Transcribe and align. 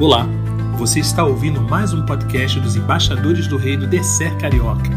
Olá, 0.00 0.26
você 0.78 0.98
está 0.98 1.26
ouvindo 1.26 1.60
mais 1.60 1.92
um 1.92 2.06
podcast 2.06 2.58
dos 2.58 2.74
embaixadores 2.74 3.46
do 3.46 3.58
Reino 3.58 3.86
Descer 3.86 4.34
Carioca. 4.38 4.88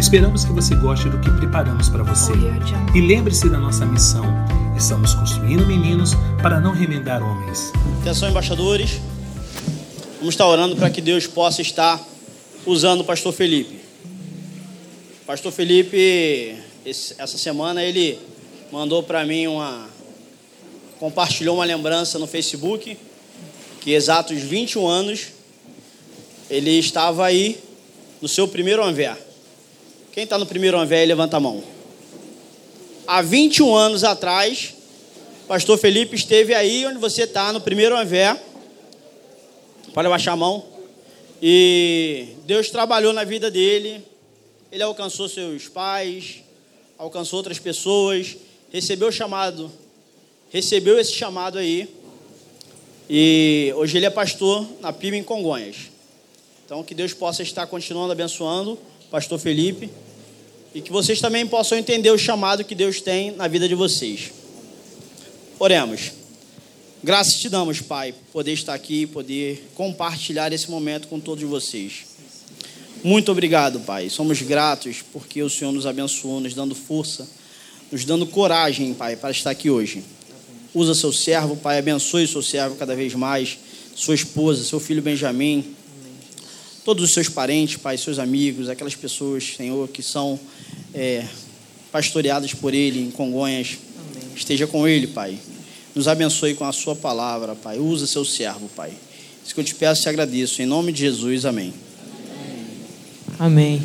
Esperamos 0.00 0.44
que 0.44 0.50
você 0.50 0.74
goste 0.74 1.08
do 1.08 1.20
que 1.20 1.30
preparamos 1.30 1.88
para 1.88 2.02
você. 2.02 2.32
E 2.92 3.00
lembre-se 3.00 3.48
da 3.48 3.56
nossa 3.56 3.86
missão: 3.86 4.24
estamos 4.76 5.14
construindo 5.14 5.64
meninos 5.64 6.10
para 6.42 6.58
não 6.58 6.72
remendar 6.72 7.22
homens. 7.22 7.72
Atenção, 8.02 8.28
embaixadores. 8.28 9.00
Vamos 10.18 10.34
estar 10.34 10.48
orando 10.48 10.74
para 10.74 10.90
que 10.90 11.00
Deus 11.00 11.24
possa 11.24 11.62
estar 11.62 12.04
usando 12.66 13.02
o 13.02 13.04
pastor 13.04 13.32
Felipe. 13.32 13.78
Pastor 15.24 15.52
Felipe, 15.52 16.56
essa 16.84 17.38
semana, 17.38 17.80
ele 17.80 18.18
mandou 18.72 19.04
para 19.04 19.24
mim 19.24 19.46
uma. 19.46 19.86
compartilhou 20.98 21.54
uma 21.54 21.64
lembrança 21.64 22.18
no 22.18 22.26
Facebook 22.26 22.98
que 23.80 23.92
exatos 23.92 24.38
21 24.38 24.86
anos 24.86 25.28
ele 26.50 26.78
estava 26.78 27.26
aí 27.26 27.58
no 28.20 28.28
seu 28.28 28.48
primeiro 28.48 28.82
anvé. 28.82 29.16
Quem 30.12 30.24
está 30.24 30.38
no 30.38 30.46
primeiro 30.46 30.78
anvé, 30.78 31.04
levanta 31.04 31.36
a 31.36 31.40
mão. 31.40 31.62
Há 33.06 33.22
21 33.22 33.74
anos 33.74 34.04
atrás, 34.04 34.74
pastor 35.46 35.78
Felipe 35.78 36.16
esteve 36.16 36.54
aí 36.54 36.86
onde 36.86 36.98
você 36.98 37.22
está, 37.22 37.52
no 37.52 37.60
primeiro 37.60 37.96
anvé. 37.96 38.38
Pode 39.94 40.08
baixar 40.08 40.32
a 40.32 40.36
mão. 40.36 40.64
E 41.40 42.28
Deus 42.44 42.70
trabalhou 42.70 43.12
na 43.12 43.24
vida 43.24 43.50
dele. 43.50 44.04
Ele 44.72 44.82
alcançou 44.82 45.28
seus 45.28 45.68
pais, 45.68 46.42
alcançou 46.98 47.38
outras 47.38 47.58
pessoas, 47.58 48.36
recebeu 48.70 49.08
o 49.08 49.12
chamado, 49.12 49.72
recebeu 50.50 50.98
esse 50.98 51.12
chamado 51.12 51.58
aí 51.58 51.88
e 53.08 53.72
hoje 53.76 53.96
ele 53.96 54.06
é 54.06 54.10
pastor 54.10 54.66
na 54.80 54.92
PIB 54.92 55.16
em 55.16 55.22
Congonhas. 55.22 55.76
Então 56.64 56.82
que 56.82 56.94
Deus 56.94 57.14
possa 57.14 57.42
estar 57.42 57.66
continuando 57.66 58.12
abençoando 58.12 58.78
pastor 59.10 59.38
Felipe 59.38 59.88
e 60.74 60.82
que 60.82 60.92
vocês 60.92 61.20
também 61.20 61.46
possam 61.46 61.78
entender 61.78 62.10
o 62.10 62.18
chamado 62.18 62.64
que 62.64 62.74
Deus 62.74 63.00
tem 63.00 63.32
na 63.32 63.48
vida 63.48 63.66
de 63.66 63.74
vocês. 63.74 64.30
Oremos. 65.58 66.12
Graças 67.02 67.40
te 67.40 67.48
damos, 67.48 67.80
Pai, 67.80 68.12
poder 68.32 68.52
estar 68.52 68.74
aqui, 68.74 69.06
poder 69.06 69.70
compartilhar 69.74 70.52
esse 70.52 70.70
momento 70.70 71.08
com 71.08 71.18
todos 71.18 71.44
vocês. 71.44 72.06
Muito 73.02 73.30
obrigado, 73.30 73.80
Pai. 73.80 74.10
Somos 74.10 74.42
gratos 74.42 75.02
porque 75.12 75.42
o 75.42 75.48
Senhor 75.48 75.72
nos 75.72 75.86
abençoou, 75.86 76.40
nos 76.40 76.54
dando 76.54 76.74
força, 76.74 77.28
nos 77.90 78.04
dando 78.04 78.26
coragem, 78.26 78.92
Pai, 78.94 79.16
para 79.16 79.30
estar 79.30 79.50
aqui 79.50 79.70
hoje. 79.70 80.02
Usa 80.74 80.94
seu 80.94 81.12
servo, 81.12 81.56
Pai, 81.56 81.78
abençoe 81.78 82.26
seu 82.26 82.42
servo 82.42 82.76
cada 82.76 82.94
vez 82.94 83.14
mais, 83.14 83.58
sua 83.94 84.14
esposa, 84.14 84.62
seu 84.62 84.78
filho 84.78 85.00
Benjamim, 85.00 85.64
todos 86.84 87.04
os 87.04 87.12
seus 87.12 87.28
parentes, 87.28 87.76
Pai, 87.76 87.98
seus 87.98 88.18
amigos, 88.18 88.68
aquelas 88.68 88.94
pessoas, 88.94 89.54
Senhor, 89.56 89.88
que 89.88 90.02
são 90.02 90.38
é, 90.94 91.24
pastoreadas 91.92 92.54
por 92.54 92.72
Ele 92.72 93.00
em 93.00 93.10
Congonhas. 93.10 93.76
Amém. 93.98 94.30
Esteja 94.36 94.66
com 94.66 94.86
Ele, 94.86 95.06
Pai. 95.06 95.38
Nos 95.94 96.08
abençoe 96.08 96.54
com 96.54 96.64
a 96.64 96.72
Sua 96.72 96.94
palavra, 96.94 97.54
Pai. 97.54 97.78
Usa 97.78 98.06
seu 98.06 98.24
servo, 98.24 98.68
Pai. 98.74 98.92
Isso 99.44 99.54
que 99.54 99.60
eu 99.60 99.64
te 99.64 99.74
peço 99.74 100.06
e 100.06 100.08
agradeço. 100.08 100.62
Em 100.62 100.66
nome 100.66 100.92
de 100.92 101.00
Jesus, 101.00 101.44
amém. 101.44 101.72
Amém. 103.38 103.82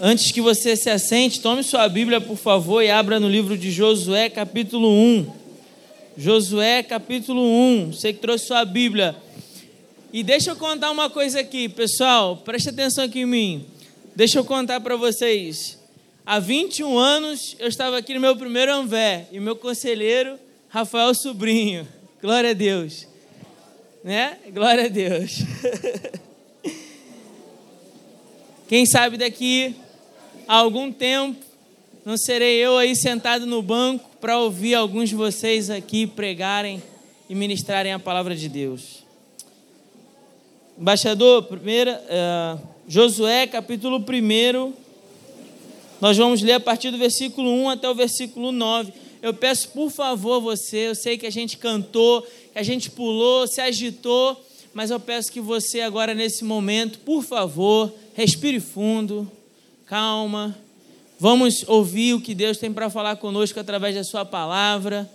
Antes 0.00 0.32
que 0.32 0.40
você 0.40 0.76
se 0.76 0.90
assente, 0.90 1.40
tome 1.40 1.62
sua 1.62 1.88
Bíblia, 1.88 2.20
por 2.20 2.36
favor, 2.36 2.82
e 2.82 2.90
abra 2.90 3.20
no 3.20 3.28
livro 3.28 3.56
de 3.56 3.70
Josué, 3.70 4.28
capítulo 4.28 4.88
1. 4.88 5.43
Josué 6.16 6.82
capítulo 6.82 7.42
1. 7.42 7.92
Você 7.92 8.12
que 8.12 8.20
trouxe 8.20 8.46
sua 8.46 8.64
Bíblia. 8.64 9.16
E 10.12 10.22
deixa 10.22 10.52
eu 10.52 10.56
contar 10.56 10.92
uma 10.92 11.10
coisa 11.10 11.40
aqui, 11.40 11.68
pessoal. 11.68 12.36
Preste 12.36 12.68
atenção 12.68 13.04
aqui 13.04 13.20
em 13.20 13.26
mim. 13.26 13.66
Deixa 14.14 14.38
eu 14.38 14.44
contar 14.44 14.80
para 14.80 14.96
vocês. 14.96 15.76
Há 16.24 16.38
21 16.38 16.96
anos 16.96 17.56
eu 17.58 17.66
estava 17.66 17.98
aqui 17.98 18.14
no 18.14 18.20
meu 18.20 18.36
primeiro 18.36 18.72
Anvé 18.72 19.26
e 19.32 19.40
meu 19.40 19.56
conselheiro, 19.56 20.38
Rafael 20.68 21.12
Sobrinho. 21.14 21.86
Glória 22.22 22.50
a 22.50 22.54
Deus. 22.54 23.08
Né? 24.04 24.38
Glória 24.52 24.84
a 24.84 24.88
Deus. 24.88 25.38
Quem 28.68 28.86
sabe 28.86 29.16
daqui 29.16 29.74
a 30.46 30.58
algum 30.58 30.92
tempo 30.92 31.44
não 32.04 32.18
serei 32.18 32.56
eu 32.56 32.76
aí 32.76 32.94
sentado 32.94 33.46
no 33.46 33.62
banco 33.62 34.10
para 34.20 34.38
ouvir 34.38 34.74
alguns 34.74 35.08
de 35.08 35.14
vocês 35.14 35.70
aqui 35.70 36.06
pregarem 36.06 36.82
e 37.30 37.34
ministrarem 37.34 37.94
a 37.94 37.98
palavra 37.98 38.36
de 38.36 38.46
Deus. 38.46 39.02
Embaixador, 40.78 41.44
primeira, 41.44 42.02
uh, 42.04 42.60
Josué, 42.86 43.46
capítulo 43.46 43.96
1. 43.96 44.74
Nós 45.98 46.18
vamos 46.18 46.42
ler 46.42 46.54
a 46.54 46.60
partir 46.60 46.90
do 46.90 46.98
versículo 46.98 47.50
1 47.50 47.70
até 47.70 47.88
o 47.88 47.94
versículo 47.94 48.52
9. 48.52 48.92
Eu 49.22 49.32
peço, 49.32 49.70
por 49.70 49.90
favor, 49.90 50.42
você, 50.42 50.88
eu 50.88 50.94
sei 50.94 51.16
que 51.16 51.26
a 51.26 51.30
gente 51.30 51.56
cantou, 51.56 52.20
que 52.52 52.58
a 52.58 52.62
gente 52.62 52.90
pulou, 52.90 53.46
se 53.46 53.62
agitou, 53.62 54.38
mas 54.74 54.90
eu 54.90 55.00
peço 55.00 55.32
que 55.32 55.40
você 55.40 55.80
agora, 55.80 56.12
nesse 56.12 56.44
momento, 56.44 56.98
por 56.98 57.22
favor, 57.22 57.90
respire 58.12 58.60
fundo, 58.60 59.30
calma, 59.86 60.54
Vamos 61.18 61.64
ouvir 61.68 62.14
o 62.14 62.20
que 62.20 62.34
Deus 62.34 62.58
tem 62.58 62.72
para 62.72 62.90
falar 62.90 63.16
conosco 63.16 63.58
através 63.60 63.94
da 63.94 64.02
Sua 64.02 64.24
palavra. 64.24 65.08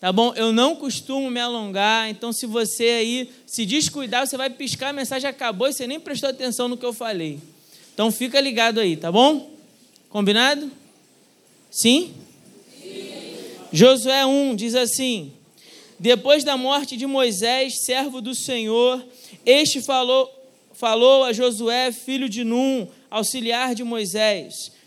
Tá 0.00 0.12
bom? 0.12 0.32
Eu 0.36 0.52
não 0.52 0.76
costumo 0.76 1.28
me 1.30 1.40
alongar, 1.40 2.08
então 2.08 2.32
se 2.32 2.46
você 2.46 2.84
aí 2.84 3.30
se 3.46 3.66
descuidar, 3.66 4.26
você 4.26 4.36
vai 4.36 4.48
piscar, 4.48 4.90
a 4.90 4.92
mensagem 4.92 5.28
acabou 5.28 5.66
e 5.66 5.72
você 5.72 5.88
nem 5.88 5.98
prestou 5.98 6.30
atenção 6.30 6.68
no 6.68 6.76
que 6.76 6.86
eu 6.86 6.92
falei. 6.92 7.40
Então 7.94 8.12
fica 8.12 8.40
ligado 8.40 8.78
aí, 8.78 8.96
tá 8.96 9.10
bom? 9.10 9.50
Combinado? 10.08 10.70
Sim? 11.68 12.14
Sim. 12.80 13.10
Josué 13.72 14.24
1 14.24 14.54
diz 14.54 14.76
assim: 14.76 15.32
Depois 15.98 16.44
da 16.44 16.56
morte 16.56 16.96
de 16.96 17.06
Moisés, 17.06 17.84
servo 17.84 18.20
do 18.20 18.36
Senhor, 18.36 19.04
este 19.44 19.82
falou, 19.82 20.30
falou 20.74 21.24
a 21.24 21.32
Josué, 21.32 21.90
filho 21.90 22.28
de 22.28 22.44
Num, 22.44 22.86
auxiliar 23.10 23.74
de 23.74 23.82
Moisés 23.82 24.77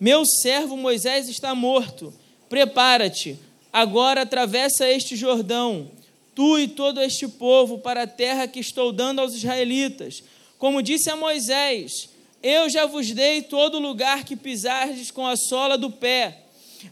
meu 0.00 0.24
servo 0.24 0.76
Moisés 0.76 1.28
está 1.28 1.54
morto. 1.54 2.14
Prepara-te, 2.48 3.38
agora 3.72 4.22
atravessa 4.22 4.88
este 4.88 5.16
Jordão, 5.16 5.90
tu 6.34 6.58
e 6.58 6.68
todo 6.68 7.00
este 7.00 7.26
povo, 7.26 7.78
para 7.78 8.04
a 8.04 8.06
terra 8.06 8.46
que 8.46 8.60
estou 8.60 8.92
dando 8.92 9.20
aos 9.20 9.34
israelitas. 9.34 10.22
Como 10.56 10.82
disse 10.82 11.10
a 11.10 11.16
Moisés: 11.16 12.10
Eu 12.42 12.68
já 12.68 12.86
vos 12.86 13.10
dei 13.10 13.42
todo 13.42 13.80
lugar 13.80 14.24
que 14.24 14.36
pisardes 14.36 15.10
com 15.10 15.26
a 15.26 15.36
sola 15.36 15.76
do 15.76 15.90
pé. 15.90 16.44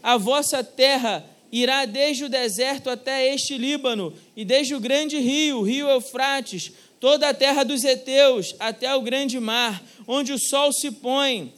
A 0.03 0.17
vossa 0.17 0.63
terra 0.63 1.25
irá 1.49 1.85
desde 1.85 2.25
o 2.25 2.29
deserto 2.29 2.89
até 2.89 3.33
este 3.33 3.57
Líbano, 3.57 4.13
e 4.35 4.43
desde 4.43 4.75
o 4.75 4.79
grande 4.81 5.17
rio, 5.17 5.59
o 5.59 5.63
rio 5.63 5.89
Eufrates, 5.89 6.73
toda 6.99 7.29
a 7.29 7.33
terra 7.33 7.63
dos 7.63 7.85
heteus, 7.85 8.53
até 8.59 8.93
o 8.93 9.01
grande 9.01 9.39
mar, 9.39 9.81
onde 10.05 10.33
o 10.33 10.37
sol 10.37 10.73
se 10.73 10.91
põe 10.91 11.53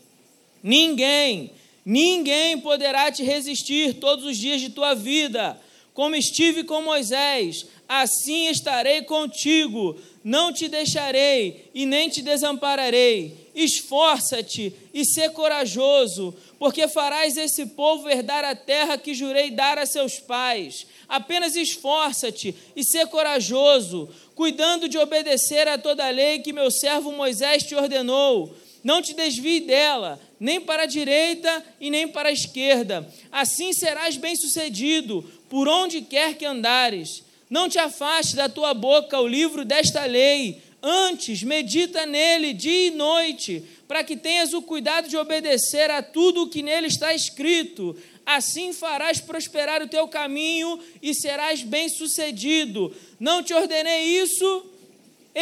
Ninguém, 0.62 1.52
ninguém 1.86 2.60
poderá 2.60 3.12
te 3.12 3.24
resistir 3.24 3.96
todos 3.96 4.26
os 4.26 4.38
dias 4.38 4.62
de 4.62 4.70
tua 4.70 4.94
vida. 4.94 5.60
Como 5.94 6.16
estive 6.16 6.64
com 6.64 6.82
Moisés, 6.82 7.66
assim 7.88 8.48
estarei 8.48 9.02
contigo. 9.02 9.98
Não 10.24 10.54
te 10.54 10.68
deixarei 10.68 11.70
e 11.74 11.86
nem 11.86 12.08
te 12.08 12.22
desampararei. 12.22 13.50
Esforça-te 13.56 14.74
e 14.94 15.04
sê 15.04 15.30
corajoso, 15.30 16.34
porque 16.58 16.88
farás 16.88 17.36
esse 17.36 17.66
povo 17.66 18.08
herdar 18.08 18.46
a 18.46 18.56
terra 18.56 18.98
que 18.98 19.14
jurei 19.14 19.52
dar 19.52 19.78
a 19.78 19.86
seus 19.86 20.20
pais. 20.20 20.88
Apenas 21.10 21.56
esforça-te 21.56 22.56
e 22.76 22.84
sê 22.84 23.06
corajoso, 23.06 24.08
cuidando 24.36 24.88
de 24.88 24.98
obedecer 24.98 25.68
a 25.68 25.78
toda 25.78 26.08
a 26.08 26.12
lei 26.12 26.40
que 26.40 26.54
meu 26.54 26.72
servo 26.72 27.12
Moisés 27.12 27.64
te 27.64 27.76
ordenou. 27.76 28.56
Não 28.84 29.02
te 29.02 29.14
desvie 29.14 29.60
dela 29.60 30.18
nem 30.40 30.62
para 30.62 30.84
a 30.84 30.86
direita 30.86 31.64
e 31.80 31.90
nem 31.90 32.08
para 32.08 32.30
a 32.30 32.32
esquerda. 32.32 33.08
Assim 33.32 33.74
serás 33.74 34.16
bem-sucedido 34.16 35.24
por 35.50 35.68
onde 35.68 36.02
quer 36.02 36.36
que 36.36 36.46
andares. 36.46 37.24
Não 37.50 37.68
te 37.68 37.80
afaste 37.80 38.36
da 38.36 38.48
tua 38.48 38.74
boca 38.74 39.20
o 39.20 39.28
livro 39.28 39.66
desta 39.66 40.06
lei, 40.06 40.62
antes 40.82 41.44
medita 41.44 42.06
nele 42.06 42.54
dia 42.54 42.88
e 42.88 42.92
noite, 42.92 43.64
para 43.88 44.04
que 44.04 44.16
tenhas 44.16 44.54
o 44.54 44.62
cuidado 44.62 45.10
de 45.10 45.18
obedecer 45.18 45.90
a 45.90 46.02
tudo 46.02 46.44
o 46.44 46.50
que 46.50 46.62
nele 46.62 46.88
está 46.88 47.14
escrito. 47.14 47.98
Assim 48.26 48.72
farás 48.72 49.20
prosperar 49.20 49.82
o 49.82 49.88
teu 49.88 50.08
caminho 50.08 50.80
e 51.02 51.16
serás 51.16 51.64
bem-sucedido. 51.64 52.96
Não 53.20 53.42
te 53.42 53.54
ordenei 53.54 54.20
isso? 54.22 54.66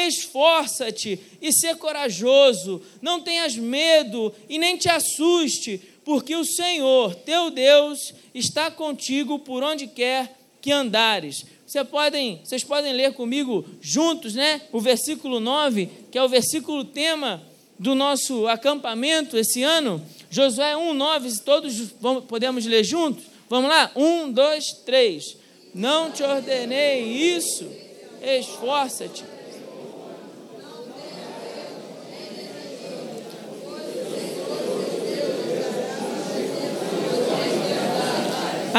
Esforça-te 0.05 1.19
e 1.41 1.51
ser 1.51 1.75
corajoso, 1.77 2.79
não 3.01 3.19
tenhas 3.19 3.55
medo 3.55 4.31
e 4.47 4.59
nem 4.59 4.77
te 4.77 4.88
assuste, 4.88 5.81
porque 6.05 6.35
o 6.35 6.45
Senhor, 6.45 7.15
teu 7.15 7.49
Deus, 7.49 8.13
está 8.31 8.69
contigo 8.69 9.39
por 9.39 9.63
onde 9.63 9.88
quer 9.88 10.38
que 10.61 10.71
andares. 10.71 11.45
Você 11.65 11.83
podem, 11.83 12.39
vocês 12.44 12.63
podem 12.63 12.94
ler 12.94 13.13
comigo 13.13 13.65
juntos, 13.81 14.35
né? 14.35 14.61
O 14.71 14.79
versículo 14.79 15.39
9, 15.39 15.89
que 16.11 16.17
é 16.17 16.23
o 16.23 16.29
versículo 16.29 16.85
tema 16.85 17.41
do 17.79 17.95
nosso 17.95 18.47
acampamento 18.47 19.35
esse 19.35 19.63
ano. 19.63 19.99
Josué 20.29 20.77
1, 20.77 20.94
9, 20.94 21.39
todos 21.39 21.75
vamos, 21.99 22.25
podemos 22.25 22.67
ler 22.67 22.83
juntos? 22.83 23.23
Vamos 23.49 23.69
lá? 23.69 23.91
1, 23.95 24.31
2, 24.31 24.65
3. 24.85 25.38
Não 25.73 26.11
te 26.11 26.21
ordenei 26.21 27.01
isso, 27.03 27.67
esforça-te 28.21 29.37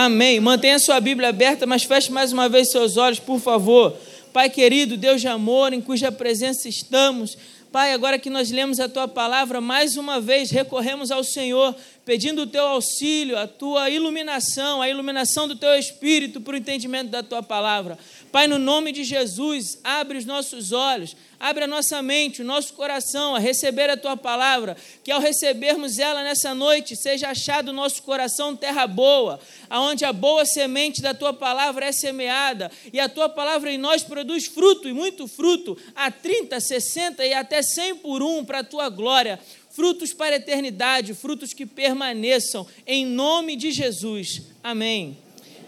Amém. 0.01 0.39
Mantenha 0.39 0.79
sua 0.79 1.01
Bíblia 1.01 1.31
aberta, 1.31 1.67
mas 1.67 1.83
feche 1.83 2.13
mais 2.13 2.33
uma 2.33 2.49
vez 2.49 2.71
seus 2.71 2.97
olhos, 2.97 3.19
por 3.19 3.41
favor. 3.41 3.97
Pai 4.33 4.49
querido, 4.49 4.97
Deus 4.97 5.21
de 5.21 5.27
amor, 5.27 5.73
em 5.73 5.81
cuja 5.81 6.13
presença 6.13 6.69
estamos. 6.69 7.37
Pai, 7.73 7.93
agora 7.93 8.17
que 8.17 8.31
nós 8.31 8.49
lemos 8.53 8.79
a 8.79 8.89
tua 8.89 9.09
palavra, 9.09 9.61
mais 9.61 9.97
uma 9.97 10.21
vez 10.21 10.53
recorremos 10.53 11.11
ao 11.11 11.25
Senhor, 11.25 11.75
pedindo 12.09 12.41
o 12.41 12.47
teu 12.47 12.65
auxílio, 12.65 13.37
a 13.37 13.47
tua 13.47 13.91
iluminação, 13.91 14.81
a 14.81 14.89
iluminação 14.89 15.47
do 15.47 15.55
teu 15.55 15.75
espírito 15.79 16.41
para 16.41 16.55
o 16.55 16.57
entendimento 16.57 17.11
da 17.11 17.23
tua 17.23 17.43
palavra. 17.43 17.99
Pai, 18.33 18.47
no 18.47 18.59
nome 18.59 18.93
de 18.93 19.05
Jesus, 19.05 19.79
abre 19.85 20.17
os 20.17 20.25
nossos 20.25 20.73
olhos, 20.73 21.15
abre 21.39 21.65
a 21.65 21.67
nossa 21.67 22.01
mente, 22.01 22.41
o 22.41 22.47
nosso 22.47 22.73
coração 22.73 23.35
a 23.35 23.39
receber 23.39 23.91
a 23.91 23.97
tua 23.97 24.17
palavra, 24.17 24.75
que 25.05 25.11
ao 25.11 25.21
recebermos 25.21 25.99
ela 25.99 26.23
nessa 26.23 26.55
noite, 26.55 26.97
seja 26.97 27.29
achado 27.29 27.69
o 27.69 27.75
nosso 27.75 28.03
coração 28.03 28.57
terra 28.57 28.87
boa, 28.87 29.39
aonde 29.69 30.07
a 30.07 30.13
boa 30.13 30.47
semente 30.47 31.03
da 31.03 31.13
tua 31.13 31.35
palavra 31.35 31.85
é 31.85 31.93
semeada, 31.93 32.71
e 32.91 32.99
a 32.99 33.09
tua 33.09 33.29
palavra 33.29 33.71
em 33.71 33.77
nós 33.77 34.03
produz 34.03 34.47
fruto, 34.47 34.89
e 34.89 34.95
muito 34.95 35.29
fruto, 35.29 35.77
a 35.95 36.11
30, 36.11 36.59
60 36.59 37.25
e 37.25 37.35
até 37.35 37.63
100 37.63 37.97
por 37.97 38.23
um, 38.23 38.43
para 38.45 38.61
a 38.61 38.65
tua 38.65 38.89
glória 38.89 39.39
frutos 39.79 40.13
para 40.13 40.35
a 40.35 40.39
eternidade, 40.39 41.15
frutos 41.15 41.53
que 41.55 41.65
permaneçam, 41.65 42.67
em 42.85 43.07
nome 43.07 43.55
de 43.55 43.71
Jesus. 43.71 44.43
Amém. 44.61 45.17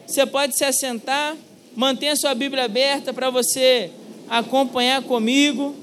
Você 0.05 0.27
pode 0.27 0.57
se 0.57 0.65
assentar. 0.65 1.37
Mantenha 1.77 2.17
sua 2.17 2.35
Bíblia 2.35 2.65
aberta 2.65 3.15
para 3.15 3.31
você 3.31 3.89
acompanhar 4.29 5.01
comigo. 5.05 5.77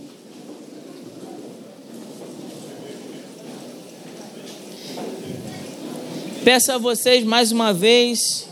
Peço 6.43 6.73
a 6.73 6.77
vocês 6.77 7.23
mais 7.23 7.53
uma 7.53 7.71
vez 7.71 8.45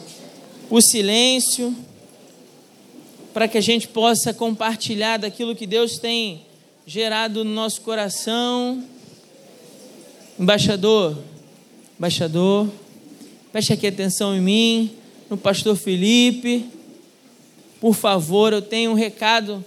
o 0.70 0.80
silêncio, 0.80 1.76
para 3.34 3.46
que 3.46 3.58
a 3.58 3.62
gente 3.62 3.90
possa 3.90 4.34
compartilhar 4.34 5.18
daquilo 5.18 5.54
que 5.54 5.68
Deus 5.68 5.98
tem 5.98 6.46
gerado 6.88 7.44
no 7.44 7.52
nosso 7.52 7.82
coração. 7.82 8.95
Embaixador, 10.38 11.18
embaixador, 11.98 12.70
preste 13.54 13.72
aqui 13.72 13.88
atenção 13.88 14.36
em 14.36 14.42
mim, 14.42 14.92
no 15.30 15.38
pastor 15.38 15.78
Felipe. 15.78 16.66
Por 17.80 17.96
favor, 17.96 18.52
eu 18.52 18.62
tenho 18.62 18.92
um 18.92 18.96
recado 18.96 19.64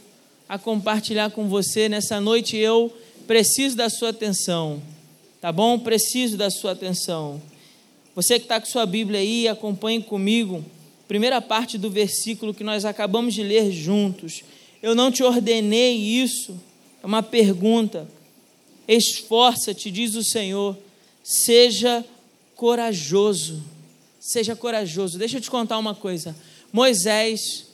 a 0.46 0.58
compartilhar 0.58 1.30
com 1.30 1.48
você 1.48 1.88
nessa 1.88 2.20
noite. 2.20 2.54
Eu 2.58 2.92
preciso 3.26 3.78
da 3.78 3.88
sua 3.88 4.10
atenção, 4.10 4.82
tá 5.40 5.50
bom? 5.50 5.78
Preciso 5.78 6.36
da 6.36 6.50
sua 6.50 6.72
atenção. 6.72 7.40
Você 8.14 8.38
que 8.38 8.44
está 8.44 8.60
com 8.60 8.66
sua 8.66 8.84
Bíblia 8.84 9.20
aí, 9.20 9.48
acompanhe 9.48 10.02
comigo. 10.02 10.62
Primeira 11.06 11.40
parte 11.40 11.78
do 11.78 11.90
versículo 11.90 12.52
que 12.52 12.62
nós 12.62 12.84
acabamos 12.84 13.32
de 13.32 13.42
ler 13.42 13.72
juntos. 13.72 14.42
Eu 14.82 14.94
não 14.94 15.10
te 15.10 15.22
ordenei 15.22 15.96
isso. 15.96 16.60
É 17.02 17.06
uma 17.06 17.22
pergunta. 17.22 18.06
Esforça-te, 18.88 19.90
diz 19.90 20.16
o 20.16 20.24
Senhor. 20.24 20.76
Seja 21.22 22.04
corajoso. 22.56 23.62
Seja 24.18 24.56
corajoso. 24.56 25.18
Deixa 25.18 25.36
eu 25.36 25.40
te 25.42 25.50
contar 25.50 25.78
uma 25.78 25.94
coisa. 25.94 26.34
Moisés 26.72 27.68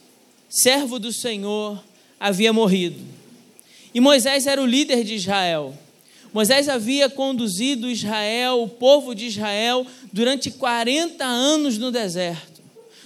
servo 0.49 1.01
do 1.01 1.13
Senhor, 1.13 1.83
havia 2.19 2.53
morrido. 2.53 3.01
E 3.93 4.01
Moisés 4.01 4.47
era 4.47 4.63
o 4.63 4.67
líder 4.67 5.03
de 5.03 5.15
Israel. 5.15 5.77
Moisés 6.33 6.69
havia 6.69 7.09
conduzido 7.09 7.91
Israel, 7.91 8.63
o 8.63 8.69
povo 8.69 9.15
de 9.15 9.27
Israel, 9.27 9.87
durante 10.13 10.51
40 10.51 11.25
anos 11.25 11.79
no 11.79 11.91
deserto. 11.91 12.63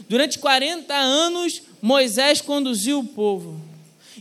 Durante 0.08 0.38
40 0.38 0.94
anos, 0.94 1.62
Moisés 1.82 2.40
conduziu 2.40 3.00
o 3.00 3.04
povo. 3.04 3.60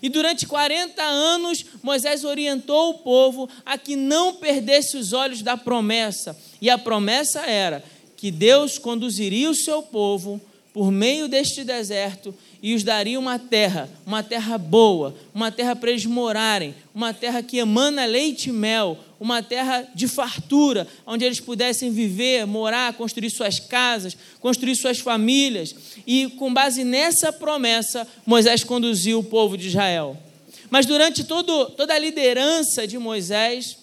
E 0.01 0.09
durante 0.09 0.45
40 0.45 1.01
anos, 1.01 1.65
Moisés 1.81 2.23
orientou 2.23 2.91
o 2.91 2.97
povo 2.99 3.49
a 3.65 3.77
que 3.77 3.95
não 3.95 4.35
perdesse 4.35 4.97
os 4.97 5.13
olhos 5.13 5.41
da 5.41 5.57
promessa. 5.57 6.38
E 6.61 6.69
a 6.69 6.77
promessa 6.77 7.41
era 7.41 7.83
que 8.15 8.31
Deus 8.31 8.77
conduziria 8.77 9.49
o 9.49 9.55
seu 9.55 9.81
povo 9.81 10.41
por 10.73 10.91
meio 10.91 11.27
deste 11.27 11.63
deserto 11.63 12.33
e 12.61 12.75
os 12.75 12.83
daria 12.83 13.19
uma 13.19 13.39
terra, 13.39 13.89
uma 14.05 14.23
terra 14.23 14.57
boa, 14.57 15.15
uma 15.33 15.51
terra 15.51 15.75
para 15.75 15.89
eles 15.89 16.05
morarem, 16.05 16.75
uma 16.94 17.13
terra 17.13 17.41
que 17.41 17.57
emana 17.57 18.05
leite 18.05 18.49
e 18.49 18.53
mel, 18.53 18.97
uma 19.19 19.42
terra 19.42 19.88
de 19.96 20.08
fartura, 20.08 20.88
onde 21.06 21.25
eles 21.25 21.40
pudessem 21.40 21.92
viver, 21.92 22.46
morar, 22.46 22.94
construir 22.94 23.30
suas 23.30 23.60
casas, 23.60 24.16
construir 24.40 24.75
suas 24.75 25.00
famílias. 25.00 25.75
E 26.06 26.30
com 26.31 26.54
base 26.54 26.84
nessa 26.84 27.34
promessa, 27.34 28.08
Moisés 28.25 28.64
conduziu 28.64 29.19
o 29.19 29.24
povo 29.24 29.58
de 29.58 29.68
Israel. 29.68 30.18
Mas 30.69 30.86
durante 30.86 31.24
todo, 31.24 31.66
toda 31.72 31.94
a 31.94 32.00
liderança 32.00 32.86
de 32.86 32.98
Moisés, 32.98 33.78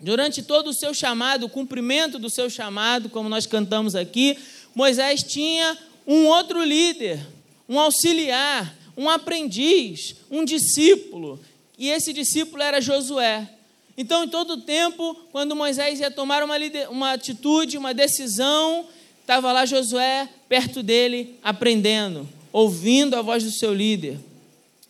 durante 0.00 0.42
todo 0.42 0.68
o 0.68 0.74
seu 0.74 0.92
chamado, 0.92 1.46
o 1.46 1.50
cumprimento 1.50 2.18
do 2.18 2.30
seu 2.30 2.48
chamado, 2.50 3.08
como 3.08 3.28
nós 3.28 3.46
cantamos 3.46 3.94
aqui, 3.94 4.36
Moisés 4.74 5.22
tinha 5.22 5.76
um 6.06 6.26
outro 6.26 6.62
líder, 6.62 7.20
um 7.68 7.78
auxiliar, 7.78 8.76
um 8.96 9.08
aprendiz, 9.08 10.16
um 10.30 10.44
discípulo. 10.44 11.40
E 11.78 11.90
esse 11.90 12.12
discípulo 12.12 12.62
era 12.62 12.80
Josué. 12.80 13.48
Então, 13.96 14.24
em 14.24 14.28
todo 14.28 14.56
tempo, 14.58 15.16
quando 15.30 15.54
Moisés 15.54 16.00
ia 16.00 16.10
tomar 16.10 16.42
uma, 16.42 16.56
uma 16.90 17.12
atitude, 17.12 17.78
uma 17.78 17.94
decisão, 17.94 18.86
estava 19.20 19.52
lá 19.52 19.64
Josué 19.64 20.28
perto 20.48 20.82
dele, 20.82 21.38
aprendendo, 21.42 22.28
ouvindo 22.52 23.14
a 23.14 23.22
voz 23.22 23.44
do 23.44 23.50
seu 23.50 23.72
líder, 23.72 24.18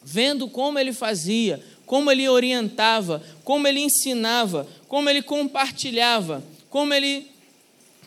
vendo 0.02 0.48
como 0.48 0.78
ele 0.78 0.92
fazia, 0.92 1.62
como 1.84 2.10
ele 2.10 2.28
orientava, 2.28 3.22
como 3.44 3.68
ele 3.68 3.80
ensinava, 3.80 4.66
como 4.88 5.08
ele 5.10 5.22
compartilhava, 5.22 6.42
como 6.70 6.94
ele 6.94 7.26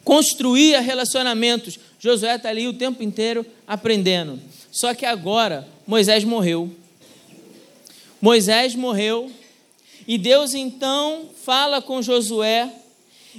construía 0.04 0.80
relacionamentos. 0.80 1.80
Josué 2.00 2.36
está 2.36 2.50
ali 2.50 2.68
o 2.68 2.74
tempo 2.74 3.04
inteiro 3.04 3.46
aprendendo. 3.68 4.40
Só 4.72 4.94
que 4.94 5.06
agora 5.06 5.68
Moisés 5.86 6.24
morreu. 6.24 6.72
Moisés 8.22 8.76
morreu. 8.76 9.32
E 10.08 10.18
Deus 10.18 10.54
então 10.54 11.30
fala 11.44 11.82
com 11.82 12.02
Josué. 12.02 12.74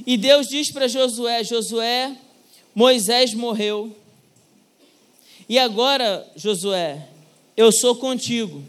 E 0.06 0.16
Deus 0.16 0.46
diz 0.48 0.70
para 0.70 0.86
Josué: 0.86 1.42
Josué, 1.42 2.14
Moisés 2.74 3.32
morreu. 3.32 3.96
E 5.48 5.58
agora, 5.58 6.30
Josué, 6.36 7.08
eu 7.56 7.72
sou 7.72 7.96
contigo. 7.96 8.62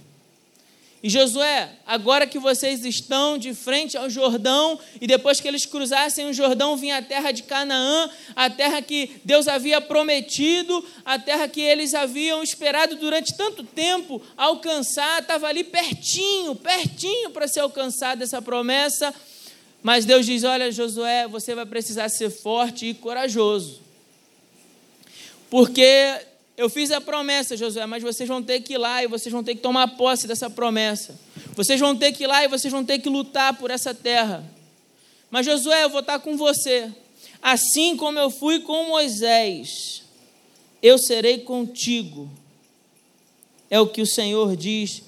E 1.01 1.10
Josué, 1.10 1.70
agora 1.88 2.27
que 2.27 2.38
vocês 2.38 2.84
estão 2.84 3.38
de 3.38 3.53
frente 3.53 3.98
ao 3.98 4.10
Jordão, 4.10 4.77
e 5.00 5.08
depois 5.08 5.39
que 5.39 5.48
eles 5.48 5.65
cruzassem 5.65 6.27
o 6.27 6.34
Jordão, 6.34 6.75
vinha 6.75 6.98
a 6.98 7.01
terra 7.01 7.32
de 7.32 7.44
Canaã, 7.44 8.10
a 8.36 8.50
terra 8.50 8.82
que 8.82 9.12
Deus 9.24 9.48
havia 9.48 9.79
prometido, 9.79 10.84
a 11.06 11.18
terra 11.18 11.48
que 11.48 11.62
eles 11.62 11.94
haviam 11.94 12.44
esperado 12.44 12.98
durante 12.98 13.34
tanto 13.38 13.63
tempo 13.63 14.22
alcançar, 14.36 15.22
estava 15.22 15.48
ali 15.48 15.63
pertinho, 15.63 16.53
pertinho 16.56 17.29
para 17.29 17.48
ser 17.48 17.62
alcançada 17.62 18.25
essa 18.25 18.41
promessa. 18.41 19.13
Mas 19.82 20.03
Deus 20.03 20.25
diz: 20.25 20.44
Olha, 20.44 20.70
Josué, 20.70 21.29
você 21.29 21.56
vai 21.56 21.65
precisar 21.65 22.10
ser 22.10 22.29
forte 22.29 22.88
e 22.88 22.94
corajoso. 22.94 23.79
Porque 25.50 26.27
eu 26.60 26.70
fiz 26.70 26.92
a 26.92 27.00
promessa, 27.00 27.56
Josué, 27.56 27.86
mas 27.86 28.04
vocês 28.04 28.28
vão 28.28 28.44
ter 28.44 28.60
que 28.60 28.74
ir 28.74 28.78
lá 28.78 29.01
e 29.01 29.08
vocês 29.08 29.32
vão 29.32 29.42
ter 29.42 29.56
que 29.56 29.62
tomar 29.62 29.96
posse 29.96 30.28
dessa 30.28 30.50
promessa. 30.50 31.18
Vocês 31.56 31.80
vão 31.80 31.96
ter 31.96 32.12
que 32.12 32.25
ir 32.25 32.28
lá 32.28 32.44
e 32.44 32.50
vocês 32.50 32.70
vão 32.70 32.84
ter 32.84 33.00
que 33.00 33.08
lutar 33.08 33.58
por 33.58 33.72
essa 33.72 33.94
terra. 33.94 34.44
Mas 35.32 35.46
Josué, 35.46 35.86
eu 35.86 35.89
vou 35.89 36.01
estar 36.01 36.20
com 36.20 36.36
você. 36.36 36.92
Assim 37.42 37.96
como 37.96 38.20
eu 38.20 38.30
fui 38.30 38.60
com 38.60 38.89
Moisés, 38.89 40.04
eu 40.84 40.98
serei 40.98 41.38
contigo. 41.38 42.30
É 43.70 43.80
o 43.80 43.88
que 43.88 44.01
o 44.01 44.06
Senhor 44.06 44.58
diz 44.58 45.01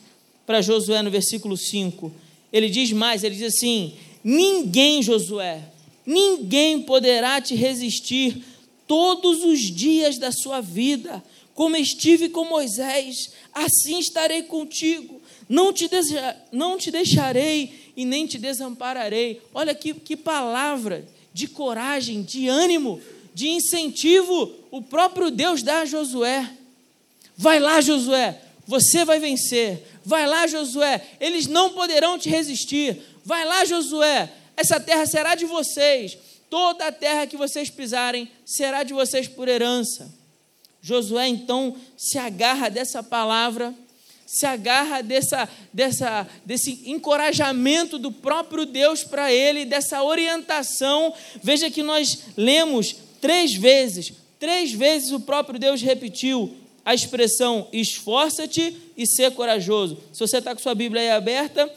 para 0.45 0.61
Josué 0.61 1.01
no 1.01 1.11
versículo 1.11 1.57
5. 1.57 2.13
Ele 2.53 2.69
diz 2.69 2.93
mais, 2.93 3.25
ele 3.25 3.35
diz 3.35 3.53
assim: 3.53 3.97
Ninguém, 4.23 5.03
Josué, 5.03 5.63
ninguém 6.05 6.81
poderá 6.83 7.41
te 7.41 7.55
resistir 7.55 8.41
todos 8.87 9.43
os 9.43 9.59
dias 9.59 10.17
da 10.17 10.31
sua 10.31 10.61
vida 10.61 11.21
como 11.61 11.77
estive 11.77 12.27
com 12.27 12.43
Moisés, 12.43 13.33
assim 13.53 13.99
estarei 13.99 14.41
contigo. 14.41 15.21
Não 15.47 15.71
te, 15.71 15.87
não 16.51 16.75
te 16.75 16.89
deixarei 16.89 17.91
e 17.95 18.03
nem 18.03 18.25
te 18.25 18.39
desampararei. 18.39 19.39
Olha 19.53 19.75
que, 19.75 19.93
que 19.93 20.17
palavra 20.17 21.07
de 21.31 21.47
coragem, 21.47 22.23
de 22.23 22.47
ânimo, 22.47 22.99
de 23.31 23.47
incentivo 23.47 24.51
o 24.71 24.81
próprio 24.81 25.29
Deus 25.29 25.61
dá 25.61 25.81
a 25.81 25.85
Josué. 25.85 26.51
Vai 27.37 27.59
lá, 27.59 27.79
Josué, 27.79 28.41
você 28.65 29.05
vai 29.05 29.19
vencer. 29.19 29.85
Vai 30.03 30.25
lá, 30.25 30.47
Josué, 30.47 30.99
eles 31.19 31.45
não 31.45 31.73
poderão 31.73 32.17
te 32.17 32.27
resistir. 32.27 32.99
Vai 33.23 33.45
lá, 33.45 33.65
Josué, 33.65 34.33
essa 34.57 34.79
terra 34.79 35.05
será 35.05 35.35
de 35.35 35.45
vocês. 35.45 36.17
Toda 36.49 36.87
a 36.87 36.91
terra 36.91 37.27
que 37.27 37.37
vocês 37.37 37.69
pisarem 37.69 38.27
será 38.43 38.81
de 38.81 38.93
vocês 38.95 39.27
por 39.27 39.47
herança. 39.47 40.20
Josué 40.81 41.27
então 41.27 41.75
se 41.95 42.17
agarra 42.17 42.69
dessa 42.69 43.03
palavra, 43.03 43.73
se 44.25 44.45
agarra 44.45 45.01
dessa, 45.01 45.47
dessa, 45.71 46.27
desse 46.45 46.81
encorajamento 46.85 47.99
do 47.99 48.11
próprio 48.11 48.65
Deus 48.65 49.03
para 49.03 49.31
ele, 49.31 49.65
dessa 49.65 50.01
orientação. 50.01 51.13
Veja 51.43 51.69
que 51.69 51.83
nós 51.83 52.19
lemos 52.35 52.95
três 53.19 53.53
vezes, 53.53 54.13
três 54.39 54.71
vezes 54.71 55.11
o 55.11 55.19
próprio 55.19 55.59
Deus 55.59 55.81
repetiu 55.81 56.57
a 56.83 56.93
expressão 56.93 57.67
esforça-te 57.71 58.75
e 58.97 59.05
ser 59.05 59.31
corajoso. 59.31 59.97
Se 60.11 60.19
você 60.19 60.37
está 60.37 60.53
com 60.55 60.61
sua 60.61 60.75
Bíblia 60.75 61.01
aí 61.01 61.09
aberta, 61.11 61.71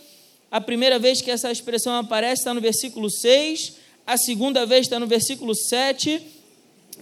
a 0.50 0.60
primeira 0.60 0.98
vez 0.98 1.20
que 1.20 1.30
essa 1.30 1.50
expressão 1.50 1.94
aparece 1.94 2.40
está 2.40 2.54
no 2.54 2.60
versículo 2.60 3.10
6, 3.10 3.74
a 4.06 4.16
segunda 4.16 4.64
vez 4.64 4.86
está 4.86 4.98
no 4.98 5.06
versículo 5.06 5.54
7, 5.54 6.22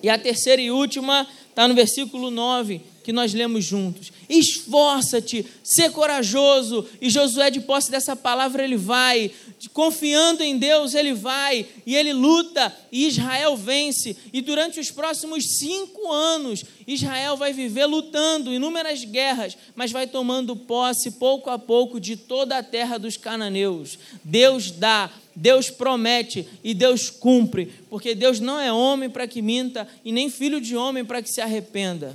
e 0.03 0.09
a 0.09 0.19
terceira 0.19 0.61
e 0.61 0.71
última 0.71 1.27
está 1.49 1.69
no 1.69 1.75
versículo 1.75 2.31
9, 2.31 2.81
que 3.03 3.13
nós 3.13 3.35
lemos 3.35 3.65
juntos. 3.65 4.13
Esforça-te, 4.29 5.45
ser 5.63 5.91
corajoso. 5.91 6.87
E 7.01 7.11
Josué, 7.11 7.51
de 7.51 7.61
posse 7.61 7.91
dessa 7.91 8.15
palavra, 8.15 8.65
ele 8.65 8.77
vai. 8.77 9.31
Confiando 9.73 10.43
em 10.43 10.57
Deus, 10.57 10.95
ele 10.95 11.13
vai. 11.13 11.67
E 11.85 11.95
ele 11.95 12.13
luta. 12.13 12.75
E 12.91 13.07
Israel 13.07 13.57
vence. 13.57 14.17
E 14.33 14.41
durante 14.41 14.81
os 14.81 14.91
próximos 14.91 15.59
cinco 15.59 16.11
anos, 16.11 16.65
Israel 16.87 17.37
vai 17.37 17.53
viver 17.53 17.87
lutando 17.87 18.53
inúmeras 18.53 19.05
guerras, 19.05 19.57
mas 19.75 19.93
vai 19.93 20.07
tomando 20.07 20.57
posse 20.57 21.13
pouco 21.13 21.51
a 21.51 21.59
pouco 21.59 22.01
de 22.01 22.17
toda 22.17 22.59
a 22.59 22.63
terra 22.63 22.99
dos 22.99 23.17
cananeus. 23.17 23.99
Deus 24.25 24.71
dá. 24.71 25.11
Deus 25.35 25.71
promete 25.71 26.47
e 26.63 26.75
Deus 26.75 27.09
cumpre, 27.09 27.73
porque 27.89 28.15
Deus 28.15 28.39
não 28.39 28.61
é 28.61 28.71
homem 28.71 29.09
para 29.09 29.27
que 29.27 29.41
minta 29.41 29.89
e 30.05 30.13
nem 30.13 30.29
filho 30.29 30.61
de 30.61 30.77
homem 30.77 31.05
para 31.05 31.23
que 31.23 31.31
se 31.31 31.41
arrependa. 31.41 32.15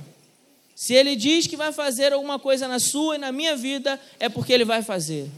Se 0.78 0.94
ele 0.94 1.16
diz 1.16 1.48
que 1.48 1.56
vai 1.56 1.72
fazer 1.72 2.12
alguma 2.12 2.38
coisa 2.38 2.68
na 2.68 2.78
sua 2.78 3.16
e 3.16 3.18
na 3.18 3.32
minha 3.32 3.56
vida, 3.56 4.00
é 4.20 4.28
porque 4.28 4.52
ele 4.52 4.64
vai 4.64 4.80
fazer. 4.80 5.28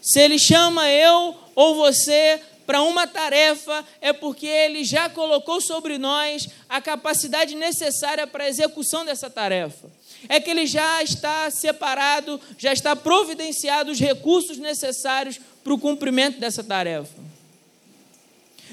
Se 0.00 0.20
ele 0.20 0.38
chama 0.38 0.88
eu 0.88 1.36
ou 1.56 1.74
você 1.74 2.40
para 2.64 2.80
uma 2.80 3.04
tarefa, 3.04 3.84
é 4.00 4.12
porque 4.12 4.46
ele 4.46 4.84
já 4.84 5.10
colocou 5.10 5.60
sobre 5.60 5.98
nós 5.98 6.48
a 6.68 6.80
capacidade 6.80 7.56
necessária 7.56 8.28
para 8.28 8.44
a 8.44 8.48
execução 8.48 9.04
dessa 9.04 9.28
tarefa. 9.28 9.90
É 10.28 10.38
que 10.38 10.50
ele 10.50 10.66
já 10.66 11.02
está 11.02 11.50
separado, 11.50 12.40
já 12.56 12.72
está 12.72 12.94
providenciado 12.94 13.90
os 13.90 13.98
recursos 13.98 14.56
necessários 14.56 15.40
para 15.64 15.74
o 15.74 15.78
cumprimento 15.80 16.38
dessa 16.38 16.62
tarefa. 16.62 17.26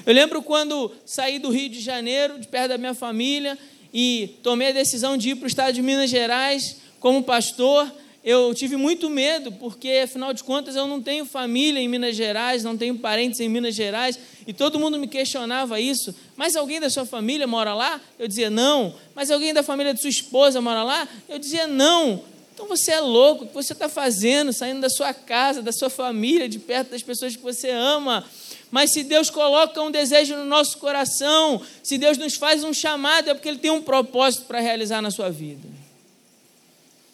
Eu 0.06 0.14
lembro 0.14 0.40
quando 0.42 0.94
saí 1.04 1.40
do 1.40 1.50
Rio 1.50 1.68
de 1.68 1.80
Janeiro, 1.80 2.38
de 2.38 2.46
perto 2.46 2.68
da 2.68 2.78
minha 2.78 2.94
família, 2.94 3.58
e 3.98 4.36
tomei 4.42 4.68
a 4.68 4.72
decisão 4.72 5.16
de 5.16 5.30
ir 5.30 5.36
para 5.36 5.44
o 5.44 5.46
estado 5.46 5.72
de 5.72 5.80
Minas 5.80 6.10
Gerais 6.10 6.76
como 7.00 7.22
pastor, 7.22 7.90
eu 8.22 8.52
tive 8.52 8.76
muito 8.76 9.08
medo, 9.08 9.50
porque 9.52 10.02
afinal 10.04 10.34
de 10.34 10.44
contas 10.44 10.76
eu 10.76 10.86
não 10.86 11.00
tenho 11.00 11.24
família 11.24 11.80
em 11.80 11.88
Minas 11.88 12.14
Gerais, 12.14 12.62
não 12.62 12.76
tenho 12.76 12.98
parentes 12.98 13.40
em 13.40 13.48
Minas 13.48 13.74
Gerais, 13.74 14.18
e 14.46 14.52
todo 14.52 14.78
mundo 14.78 14.98
me 14.98 15.08
questionava 15.08 15.80
isso. 15.80 16.14
Mas 16.36 16.56
alguém 16.56 16.78
da 16.78 16.90
sua 16.90 17.06
família 17.06 17.46
mora 17.46 17.72
lá? 17.72 17.98
Eu 18.18 18.28
dizia 18.28 18.50
não. 18.50 18.94
Mas 19.14 19.30
alguém 19.30 19.54
da 19.54 19.62
família 19.62 19.94
de 19.94 20.00
sua 20.02 20.10
esposa 20.10 20.60
mora 20.60 20.82
lá? 20.82 21.08
Eu 21.26 21.38
dizia 21.38 21.66
não. 21.66 22.22
Então 22.52 22.68
você 22.68 22.92
é 22.92 23.00
louco, 23.00 23.44
o 23.44 23.48
que 23.48 23.54
você 23.54 23.72
está 23.72 23.88
fazendo, 23.88 24.52
saindo 24.52 24.82
da 24.82 24.90
sua 24.90 25.14
casa, 25.14 25.62
da 25.62 25.72
sua 25.72 25.88
família, 25.88 26.50
de 26.50 26.58
perto 26.58 26.90
das 26.90 27.02
pessoas 27.02 27.34
que 27.34 27.42
você 27.42 27.70
ama? 27.70 28.26
Mas 28.70 28.92
se 28.92 29.02
Deus 29.02 29.30
coloca 29.30 29.80
um 29.80 29.90
desejo 29.90 30.36
no 30.36 30.44
nosso 30.44 30.78
coração, 30.78 31.62
se 31.82 31.96
Deus 31.96 32.18
nos 32.18 32.34
faz 32.34 32.64
um 32.64 32.72
chamado, 32.72 33.30
é 33.30 33.34
porque 33.34 33.48
Ele 33.48 33.58
tem 33.58 33.70
um 33.70 33.82
propósito 33.82 34.44
para 34.46 34.60
realizar 34.60 35.00
na 35.00 35.10
sua 35.10 35.30
vida. 35.30 35.68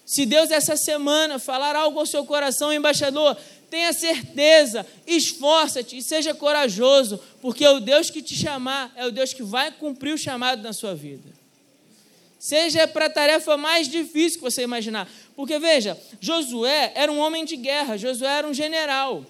Se 0.05 0.27
Deus 0.27 0.51
essa 0.51 0.77
semana 0.77 1.39
falar 1.39 1.77
algo 1.77 1.99
ao 1.99 2.07
seu 2.07 2.25
coração, 2.25 2.73
embaixador, 2.73 3.37
tenha 3.71 3.93
certeza, 3.93 4.87
esforça-te 5.07 5.97
e 5.97 6.03
seja 6.03 6.35
corajoso, 6.35 7.19
porque 7.41 7.67
o 7.67 7.81
Deus 7.81 8.11
que 8.11 8.21
te 8.21 8.35
chamar 8.35 8.93
é 8.97 9.07
o 9.07 9.11
Deus 9.11 9.33
que 9.33 9.43
vai 9.43 9.71
cumprir 9.73 10.13
o 10.13 10.19
chamado 10.19 10.63
na 10.63 10.75
sua 10.75 10.95
vida. 10.95 11.31
Seja 12.39 12.89
para 12.89 13.07
a 13.07 13.11
tarefa 13.11 13.57
mais 13.57 13.89
difícil 13.89 14.39
que 14.41 14.45
você 14.45 14.63
imaginar. 14.63 15.09
Porque 15.37 15.59
veja, 15.59 15.97
Josué 16.21 16.93
era 16.95 17.11
um 17.11 17.19
homem 17.19 17.45
de 17.45 17.57
guerra, 17.57 17.97
Josué 17.97 18.39
era 18.39 18.47
um 18.47 18.53
general. 18.53 19.25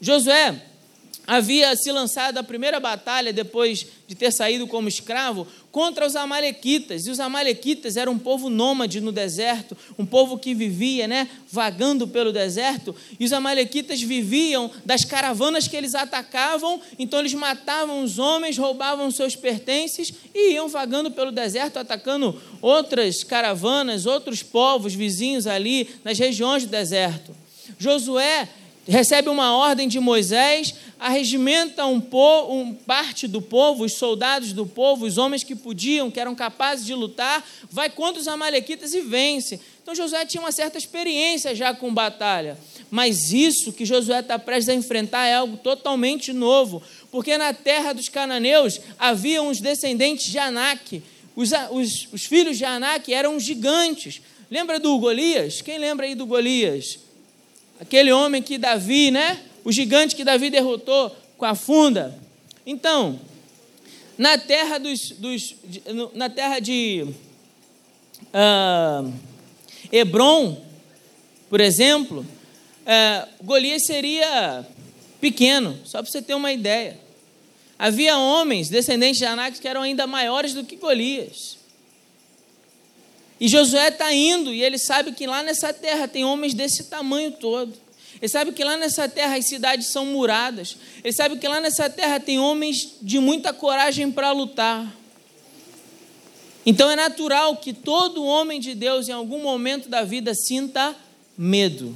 Josué 0.00 0.54
havia 1.28 1.76
se 1.76 1.92
lançado 1.92 2.38
a 2.38 2.42
primeira 2.42 2.80
batalha 2.80 3.34
depois 3.34 3.86
de 4.06 4.14
ter 4.14 4.32
saído 4.32 4.66
como 4.66 4.88
escravo 4.88 5.46
contra 5.70 6.06
os 6.06 6.16
amalequitas. 6.16 7.06
E 7.06 7.10
os 7.10 7.20
amalequitas 7.20 7.98
eram 7.98 8.12
um 8.12 8.18
povo 8.18 8.48
nômade 8.48 8.98
no 8.98 9.12
deserto, 9.12 9.76
um 9.98 10.06
povo 10.06 10.38
que 10.38 10.54
vivia, 10.54 11.06
né, 11.06 11.28
vagando 11.52 12.08
pelo 12.08 12.32
deserto. 12.32 12.96
E 13.20 13.26
os 13.26 13.32
amalequitas 13.34 14.00
viviam 14.00 14.70
das 14.86 15.04
caravanas 15.04 15.68
que 15.68 15.76
eles 15.76 15.94
atacavam, 15.94 16.80
então 16.98 17.20
eles 17.20 17.34
matavam 17.34 18.02
os 18.02 18.18
homens, 18.18 18.56
roubavam 18.56 19.10
seus 19.10 19.36
pertences 19.36 20.10
e 20.34 20.54
iam 20.54 20.66
vagando 20.66 21.10
pelo 21.10 21.30
deserto 21.30 21.78
atacando 21.78 22.40
outras 22.62 23.22
caravanas, 23.22 24.06
outros 24.06 24.42
povos 24.42 24.94
vizinhos 24.94 25.46
ali 25.46 25.90
nas 26.02 26.18
regiões 26.18 26.64
do 26.64 26.70
deserto. 26.70 27.36
Josué 27.78 28.48
recebe 28.88 29.28
uma 29.28 29.54
ordem 29.54 29.86
de 29.86 30.00
Moisés, 30.00 30.74
arregimenta 30.98 31.84
um, 31.84 32.00
po, 32.00 32.50
um 32.50 32.72
parte 32.72 33.28
do 33.28 33.42
povo, 33.42 33.84
os 33.84 33.92
soldados 33.92 34.54
do 34.54 34.64
povo, 34.64 35.04
os 35.04 35.18
homens 35.18 35.44
que 35.44 35.54
podiam, 35.54 36.10
que 36.10 36.18
eram 36.18 36.34
capazes 36.34 36.86
de 36.86 36.94
lutar, 36.94 37.46
vai 37.70 37.90
contra 37.90 38.20
os 38.20 38.26
amalequitas 38.26 38.94
e 38.94 39.02
vence. 39.02 39.60
Então 39.82 39.94
Josué 39.94 40.24
tinha 40.24 40.42
uma 40.42 40.52
certa 40.52 40.78
experiência 40.78 41.54
já 41.54 41.74
com 41.74 41.92
batalha. 41.92 42.58
Mas 42.90 43.30
isso 43.30 43.72
que 43.72 43.84
Josué 43.84 44.20
está 44.20 44.38
prestes 44.38 44.70
a 44.70 44.74
enfrentar 44.74 45.26
é 45.26 45.34
algo 45.34 45.58
totalmente 45.58 46.32
novo, 46.32 46.82
porque 47.10 47.36
na 47.36 47.52
terra 47.52 47.92
dos 47.92 48.08
cananeus 48.08 48.80
havia 48.98 49.42
uns 49.42 49.60
descendentes 49.60 50.30
de 50.30 50.38
Anak. 50.38 51.02
Os, 51.36 51.50
os, 51.70 52.08
os 52.10 52.24
filhos 52.24 52.56
de 52.56 52.64
Anak 52.64 53.12
eram 53.12 53.38
gigantes. 53.38 54.22
Lembra 54.50 54.80
do 54.80 54.98
Golias? 54.98 55.60
Quem 55.60 55.78
lembra 55.78 56.06
aí 56.06 56.14
do 56.14 56.24
Golias? 56.24 57.07
Aquele 57.80 58.12
homem 58.12 58.42
que 58.42 58.58
Davi, 58.58 59.10
né? 59.10 59.40
O 59.64 59.72
gigante 59.72 60.14
que 60.14 60.24
Davi 60.24 60.50
derrotou 60.50 61.14
com 61.36 61.44
a 61.44 61.54
funda. 61.54 62.18
Então, 62.66 63.20
na 64.16 64.36
terra 64.36 64.78
dos, 64.78 65.10
dos 65.10 65.54
na 66.14 66.28
terra 66.28 66.58
de 66.58 67.06
uh, 68.34 69.12
Hebron, 69.92 70.60
por 71.48 71.60
exemplo, 71.60 72.20
uh, 72.20 73.44
Golias 73.44 73.86
seria 73.86 74.66
pequeno, 75.20 75.78
só 75.84 76.02
para 76.02 76.10
você 76.10 76.20
ter 76.20 76.34
uma 76.34 76.52
ideia. 76.52 76.98
Havia 77.78 78.18
homens, 78.18 78.68
descendentes 78.68 79.18
de 79.18 79.24
Anak, 79.24 79.60
que 79.60 79.68
eram 79.68 79.82
ainda 79.82 80.06
maiores 80.06 80.52
do 80.52 80.64
que 80.64 80.76
Golias. 80.76 81.57
E 83.40 83.46
Josué 83.46 83.88
está 83.88 84.12
indo 84.12 84.52
e 84.52 84.62
ele 84.62 84.78
sabe 84.78 85.12
que 85.12 85.26
lá 85.26 85.42
nessa 85.42 85.72
terra 85.72 86.08
tem 86.08 86.24
homens 86.24 86.54
desse 86.54 86.84
tamanho 86.84 87.32
todo. 87.32 87.72
Ele 88.20 88.28
sabe 88.28 88.52
que 88.52 88.64
lá 88.64 88.76
nessa 88.76 89.08
terra 89.08 89.36
as 89.36 89.46
cidades 89.46 89.88
são 89.88 90.06
muradas. 90.06 90.76
Ele 91.04 91.12
sabe 91.12 91.36
que 91.38 91.46
lá 91.46 91.60
nessa 91.60 91.88
terra 91.88 92.18
tem 92.18 92.38
homens 92.38 92.96
de 93.00 93.20
muita 93.20 93.52
coragem 93.52 94.10
para 94.10 94.32
lutar. 94.32 94.92
Então 96.66 96.90
é 96.90 96.96
natural 96.96 97.56
que 97.56 97.72
todo 97.72 98.24
homem 98.24 98.60
de 98.60 98.74
Deus, 98.74 99.08
em 99.08 99.12
algum 99.12 99.40
momento 99.40 99.88
da 99.88 100.02
vida, 100.02 100.34
sinta 100.34 100.94
medo. 101.36 101.94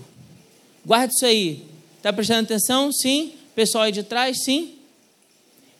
Guarda 0.86 1.12
isso 1.12 1.26
aí. 1.26 1.64
Está 1.96 2.12
prestando 2.12 2.44
atenção? 2.44 2.92
Sim. 2.92 3.32
Pessoal 3.54 3.84
aí 3.84 3.92
de 3.92 4.04
trás? 4.04 4.44
Sim. 4.44 4.74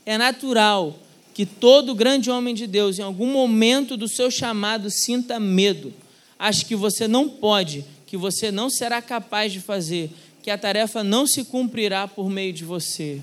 É 0.05 0.19
natural 0.19 0.99
que 1.35 1.47
todo 1.47 1.95
grande 1.95 2.31
homem 2.31 2.55
de 2.55 2.67
Deus, 2.67 2.99
em 2.99 3.03
algum 3.03 3.27
momento 3.27 3.97
do 3.97 4.09
seu 4.09 4.31
chamado, 4.31 4.91
sinta 4.91 5.41
medo. 5.41 5.93
Acho 6.39 6.67
que 6.67 6.77
você 6.77 7.09
não 7.09 7.29
pode, 7.29 7.85
que 8.07 8.17
você 8.17 8.51
não 8.51 8.69
será 8.69 9.01
capaz 9.01 9.53
de 9.53 9.61
fazer, 9.61 10.11
que 10.43 10.51
a 10.51 10.59
tarefa 10.59 11.03
não 11.03 11.27
se 11.27 11.45
cumprirá 11.45 12.07
por 12.07 12.29
meio 12.29 12.53
de 12.53 12.65
você. 12.65 13.23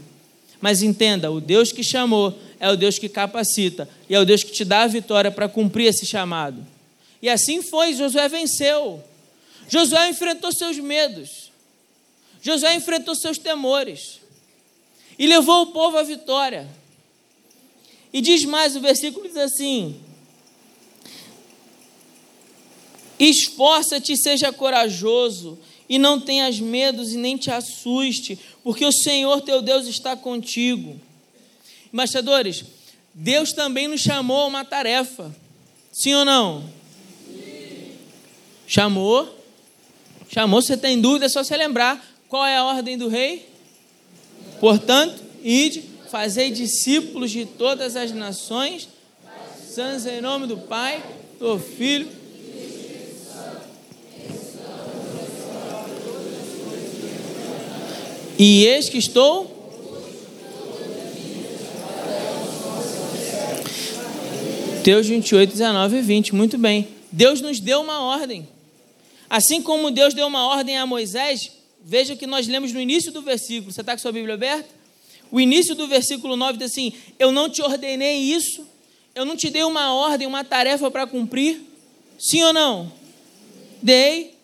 Mas 0.61 0.81
entenda, 0.81 1.31
o 1.31 1.39
Deus 1.39 1.71
que 1.71 1.83
chamou 1.83 2.37
é 2.59 2.69
o 2.69 2.75
Deus 2.75 2.97
que 2.97 3.07
capacita 3.07 3.87
e 4.09 4.15
é 4.15 4.19
o 4.19 4.25
Deus 4.25 4.43
que 4.43 4.51
te 4.51 4.65
dá 4.65 4.81
a 4.81 4.87
vitória 4.87 5.31
para 5.31 5.47
cumprir 5.47 5.87
esse 5.87 6.05
chamado. 6.05 6.65
E 7.21 7.29
assim 7.29 7.61
foi, 7.61 7.93
Josué 7.93 8.27
venceu. 8.27 9.03
Josué 9.69 10.09
enfrentou 10.09 10.51
seus 10.51 10.77
medos. 10.77 11.51
Josué 12.41 12.75
enfrentou 12.75 13.15
seus 13.15 13.37
temores. 13.37 14.19
E 15.17 15.27
levou 15.27 15.63
o 15.63 15.67
povo 15.67 15.97
à 15.97 16.03
vitória. 16.03 16.67
E 18.11 18.21
diz 18.21 18.43
mais, 18.45 18.75
o 18.75 18.81
versículo 18.81 19.27
diz 19.27 19.37
assim: 19.37 19.99
Esforça-te 23.19 24.15
seja 24.17 24.51
corajoso, 24.51 25.59
e 25.89 25.97
não 25.97 26.19
tenhas 26.19 26.59
medos 26.59 27.13
e 27.13 27.17
nem 27.17 27.35
te 27.35 27.49
assuste, 27.49 28.37
porque 28.63 28.85
o 28.85 28.91
Senhor 28.91 29.41
teu 29.41 29.61
Deus 29.61 29.87
está 29.87 30.15
contigo. 30.15 30.99
Embaixadores, 31.91 32.63
Deus 33.13 33.51
também 33.51 33.87
nos 33.87 34.01
chamou 34.01 34.41
a 34.41 34.45
uma 34.45 34.63
tarefa. 34.63 35.35
Sim 35.91 36.13
ou 36.13 36.23
não? 36.23 36.63
Sim. 37.25 37.91
Chamou. 38.67 39.35
Chamou, 40.29 40.61
você 40.61 40.77
tem 40.77 41.01
dúvida, 41.01 41.25
é 41.25 41.29
só 41.29 41.43
você 41.43 41.57
lembrar. 41.57 42.07
Qual 42.27 42.45
é 42.45 42.55
a 42.55 42.63
ordem 42.63 42.95
do 42.95 43.07
rei? 43.07 43.49
Portanto, 44.59 45.23
ide, 45.43 45.83
fazei 46.09 46.51
discípulos 46.51 47.31
de 47.31 47.45
todas 47.45 47.95
as 47.95 48.11
nações, 48.11 48.89
santos 49.67 50.05
em 50.05 50.21
nome 50.21 50.47
do 50.47 50.57
Pai, 50.57 51.03
do 51.39 51.59
Filho. 51.59 52.07
E 58.37 58.65
eis 58.65 58.87
que 58.87 58.97
estou 58.97 59.59
Mateus 64.89 65.07
28, 65.07 65.51
19 65.51 65.97
e 65.97 66.01
20. 66.01 66.33
Muito 66.33 66.57
bem. 66.57 66.87
Deus 67.11 67.41
nos 67.41 67.59
deu 67.59 67.79
uma 67.79 68.01
ordem. 68.01 68.47
Assim 69.29 69.61
como 69.61 69.91
Deus 69.91 70.15
deu 70.15 70.25
uma 70.25 70.47
ordem 70.47 70.79
a 70.79 70.85
Moisés, 70.87 71.51
veja 71.85 72.15
que 72.15 72.25
nós 72.25 72.47
lemos 72.47 72.73
no 72.73 72.81
início 72.81 73.11
do 73.11 73.21
versículo. 73.21 73.71
Você 73.71 73.81
está 73.81 73.91
com 73.91 73.99
sua 73.99 74.11
Bíblia 74.11 74.33
aberta? 74.33 74.78
O 75.31 75.39
início 75.39 75.75
do 75.75 75.87
versículo 75.87 76.35
9 76.35 76.57
diz 76.57 76.71
assim: 76.71 76.93
Eu 77.17 77.31
não 77.31 77.49
te 77.49 77.61
ordenei 77.61 78.17
isso, 78.17 78.65
eu 79.13 79.25
não 79.25 79.35
te 79.35 79.49
dei 79.49 79.63
uma 79.63 79.93
ordem, 79.93 80.27
uma 80.27 80.43
tarefa 80.43 80.89
para 80.89 81.05
cumprir. 81.05 81.61
Sim 82.17 82.43
ou 82.43 82.53
não? 82.53 82.91
Dei. 83.81 84.35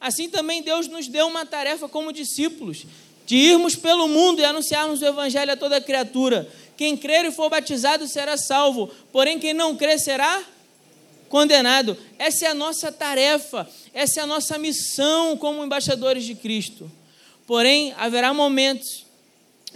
Assim 0.00 0.28
também 0.28 0.62
Deus 0.62 0.88
nos 0.88 1.08
deu 1.08 1.26
uma 1.26 1.46
tarefa 1.46 1.88
como 1.88 2.12
discípulos, 2.12 2.84
de 3.24 3.36
irmos 3.36 3.74
pelo 3.74 4.06
mundo 4.06 4.40
e 4.40 4.44
anunciarmos 4.44 5.00
o 5.00 5.06
Evangelho 5.06 5.52
a 5.52 5.56
toda 5.56 5.80
criatura. 5.80 6.48
Quem 6.76 6.96
crer 6.96 7.24
e 7.24 7.32
for 7.32 7.48
batizado 7.48 8.06
será 8.06 8.36
salvo, 8.36 8.90
porém 9.10 9.38
quem 9.38 9.54
não 9.54 9.74
crer 9.74 9.98
será 9.98 10.42
condenado. 11.30 11.96
Essa 12.18 12.46
é 12.46 12.48
a 12.48 12.54
nossa 12.54 12.92
tarefa, 12.92 13.68
essa 13.94 14.20
é 14.20 14.22
a 14.22 14.26
nossa 14.26 14.58
missão 14.58 15.36
como 15.36 15.64
embaixadores 15.64 16.24
de 16.24 16.34
Cristo. 16.34 16.90
Porém, 17.46 17.94
haverá 17.96 18.34
momentos 18.34 19.05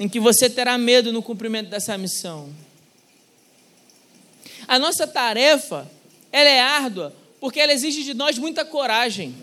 em 0.00 0.08
que 0.08 0.18
você 0.18 0.48
terá 0.48 0.78
medo 0.78 1.12
no 1.12 1.22
cumprimento 1.22 1.68
dessa 1.68 1.98
missão. 1.98 2.48
A 4.66 4.78
nossa 4.78 5.06
tarefa, 5.06 5.90
ela 6.32 6.48
é 6.48 6.58
árdua, 6.58 7.14
porque 7.38 7.60
ela 7.60 7.74
exige 7.74 8.02
de 8.02 8.14
nós 8.14 8.38
muita 8.38 8.64
coragem. 8.64 9.34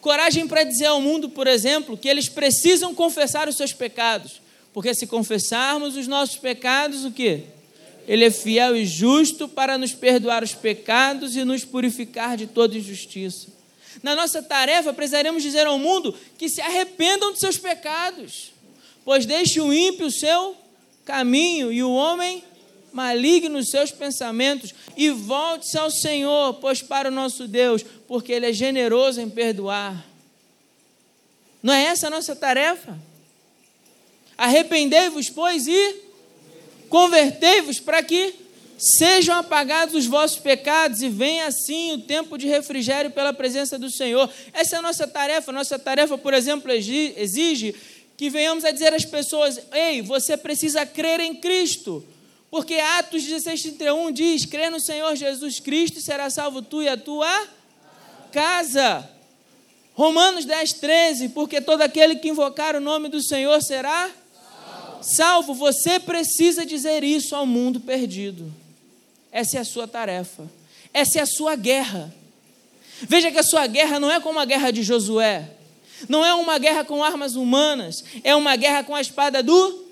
Coragem 0.00 0.46
para 0.46 0.62
dizer 0.62 0.86
ao 0.86 1.00
mundo, 1.00 1.28
por 1.28 1.48
exemplo, 1.48 1.96
que 1.96 2.08
eles 2.08 2.28
precisam 2.28 2.94
confessar 2.94 3.48
os 3.48 3.56
seus 3.56 3.72
pecados. 3.72 4.40
Porque 4.72 4.94
se 4.94 5.08
confessarmos 5.08 5.96
os 5.96 6.06
nossos 6.06 6.36
pecados, 6.36 7.04
o 7.04 7.10
que? 7.10 7.42
Ele 8.06 8.26
é 8.26 8.30
fiel 8.30 8.76
e 8.76 8.86
justo 8.86 9.48
para 9.48 9.76
nos 9.76 9.92
perdoar 9.92 10.44
os 10.44 10.54
pecados 10.54 11.34
e 11.34 11.44
nos 11.44 11.64
purificar 11.64 12.36
de 12.36 12.46
toda 12.46 12.78
injustiça. 12.78 13.48
Na 14.04 14.14
nossa 14.14 14.40
tarefa, 14.40 14.92
precisaremos 14.92 15.42
dizer 15.42 15.66
ao 15.66 15.80
mundo 15.80 16.14
que 16.38 16.48
se 16.48 16.60
arrependam 16.60 17.32
de 17.32 17.40
seus 17.40 17.58
pecados, 17.58 18.52
pois 19.06 19.24
deixe 19.24 19.60
o 19.60 19.72
ímpio 19.72 20.06
o 20.06 20.10
seu 20.10 20.56
caminho 21.04 21.72
e 21.72 21.80
o 21.80 21.92
homem 21.92 22.42
maligno 22.92 23.58
os 23.60 23.70
seus 23.70 23.92
pensamentos 23.92 24.74
e 24.96 25.10
volte-se 25.10 25.78
ao 25.78 25.92
Senhor, 25.92 26.54
pois 26.54 26.82
para 26.82 27.08
o 27.08 27.12
nosso 27.12 27.46
Deus, 27.46 27.84
porque 28.08 28.32
Ele 28.32 28.46
é 28.46 28.52
generoso 28.52 29.20
em 29.20 29.30
perdoar. 29.30 30.04
Não 31.62 31.72
é 31.72 31.84
essa 31.84 32.08
a 32.08 32.10
nossa 32.10 32.34
tarefa? 32.34 32.98
Arrependei-vos, 34.36 35.30
pois, 35.30 35.68
e 35.68 35.96
convertei-vos 36.88 37.78
para 37.78 38.02
que 38.02 38.34
sejam 38.76 39.36
apagados 39.36 39.94
os 39.94 40.06
vossos 40.06 40.38
pecados 40.38 41.00
e 41.00 41.08
venha 41.08 41.46
assim 41.46 41.92
o 41.92 41.98
tempo 41.98 42.36
de 42.36 42.48
refrigério 42.48 43.10
pela 43.12 43.32
presença 43.32 43.78
do 43.78 43.88
Senhor. 43.88 44.28
Essa 44.52 44.76
é 44.76 44.78
a 44.80 44.82
nossa 44.82 45.06
tarefa. 45.06 45.52
Nossa 45.52 45.78
tarefa, 45.78 46.18
por 46.18 46.34
exemplo, 46.34 46.70
exige 46.72 47.74
que 48.16 48.30
venhamos 48.30 48.64
a 48.64 48.70
dizer 48.70 48.94
às 48.94 49.04
pessoas: 49.04 49.60
ei, 49.72 50.02
você 50.02 50.36
precisa 50.36 50.86
crer 50.86 51.20
em 51.20 51.34
Cristo. 51.34 52.04
Porque 52.50 52.74
Atos 52.74 53.22
16, 53.22 53.62
31 53.62 54.12
diz: 54.12 54.46
crê 54.46 54.70
no 54.70 54.80
Senhor 54.80 55.14
Jesus 55.16 55.60
Cristo 55.60 56.00
será 56.00 56.30
salvo 56.30 56.62
tu 56.62 56.82
e 56.82 56.88
a 56.88 56.96
tua 56.96 57.46
casa. 58.32 59.08
Romanos 59.94 60.44
10, 60.44 60.72
13: 60.74 61.28
porque 61.30 61.60
todo 61.60 61.82
aquele 61.82 62.16
que 62.16 62.28
invocar 62.28 62.76
o 62.76 62.80
nome 62.80 63.08
do 63.08 63.22
Senhor 63.22 63.62
será 63.62 64.10
salvo, 65.02 65.54
você 65.54 65.98
precisa 66.00 66.64
dizer 66.64 67.04
isso 67.04 67.34
ao 67.34 67.46
mundo 67.46 67.80
perdido. 67.80 68.52
Essa 69.30 69.58
é 69.58 69.60
a 69.60 69.64
sua 69.64 69.86
tarefa. 69.86 70.50
Essa 70.92 71.18
é 71.18 71.22
a 71.22 71.26
sua 71.26 71.54
guerra. 71.56 72.12
Veja 73.02 73.30
que 73.30 73.38
a 73.38 73.42
sua 73.42 73.66
guerra 73.66 74.00
não 74.00 74.10
é 74.10 74.18
como 74.18 74.38
a 74.38 74.44
guerra 74.46 74.70
de 74.70 74.82
Josué. 74.82 75.55
Não 76.08 76.24
é 76.24 76.34
uma 76.34 76.58
guerra 76.58 76.84
com 76.84 77.02
armas 77.02 77.36
humanas, 77.36 78.04
é 78.22 78.34
uma 78.34 78.56
guerra 78.56 78.84
com 78.84 78.94
a 78.94 79.00
espada 79.00 79.42
do 79.42 79.85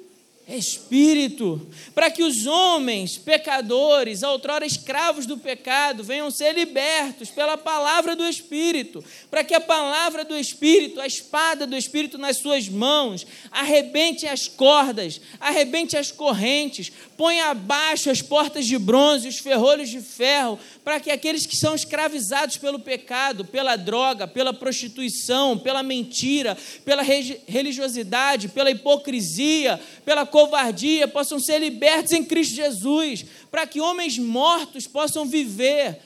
Espírito, 0.47 1.67
para 1.95 2.11
que 2.11 2.23
os 2.23 2.47
homens 2.47 3.17
pecadores, 3.17 4.23
outrora 4.23 4.67
escravos 4.67 5.25
do 5.25 5.39
pecado, 5.39 6.05
venham 6.05 6.31
ser 6.31 6.53
libertos 6.53 7.31
pela 7.31 7.57
palavra 7.57 8.15
do 8.15 8.29
Espírito, 8.29 9.03
para 9.31 9.43
que 9.43 9.55
a 9.55 9.61
palavra 9.61 10.23
do 10.23 10.37
Espírito, 10.37 11.01
a 11.01 11.07
espada 11.07 11.67
do 11.67 11.75
Espírito 11.75 12.19
nas 12.19 12.37
suas 12.37 12.69
mãos, 12.69 13.27
arrebente 13.51 14.27
as 14.27 14.47
cordas, 14.47 15.19
arrebente 15.41 15.97
as 15.97 16.11
correntes, 16.11 16.93
ponha 17.17 17.47
abaixo 17.47 18.11
as 18.11 18.21
portas 18.21 18.67
de 18.67 18.77
bronze, 18.77 19.29
os 19.29 19.39
ferrolhos 19.39 19.89
de 19.89 20.01
ferro, 20.01 20.59
para 20.85 21.01
que 21.01 21.11
aqueles 21.11 21.47
que 21.47 21.57
são 21.57 21.75
escravizados 21.75 22.59
pelo 22.59 22.79
pecado, 22.79 23.47
pela 23.47 23.77
droga, 23.77 24.29
pela 24.29 24.53
prostituição, 24.53 25.57
pela 25.57 25.83
mentira, 25.83 26.55
pela 26.85 27.03
religiosidade, 27.03 28.49
pela 28.49 28.71
hipocrisia, 28.71 29.81
pela 30.05 30.27
covardia, 30.35 31.07
possam 31.07 31.39
ser 31.39 31.61
libertos 31.61 32.11
em 32.11 32.25
Cristo 32.25 32.57
Jesus, 32.57 33.25
para 33.53 33.69
que 33.69 33.81
homens 33.81 34.19
mortos 34.19 34.85
possam 34.85 35.25
viver, 35.25 36.01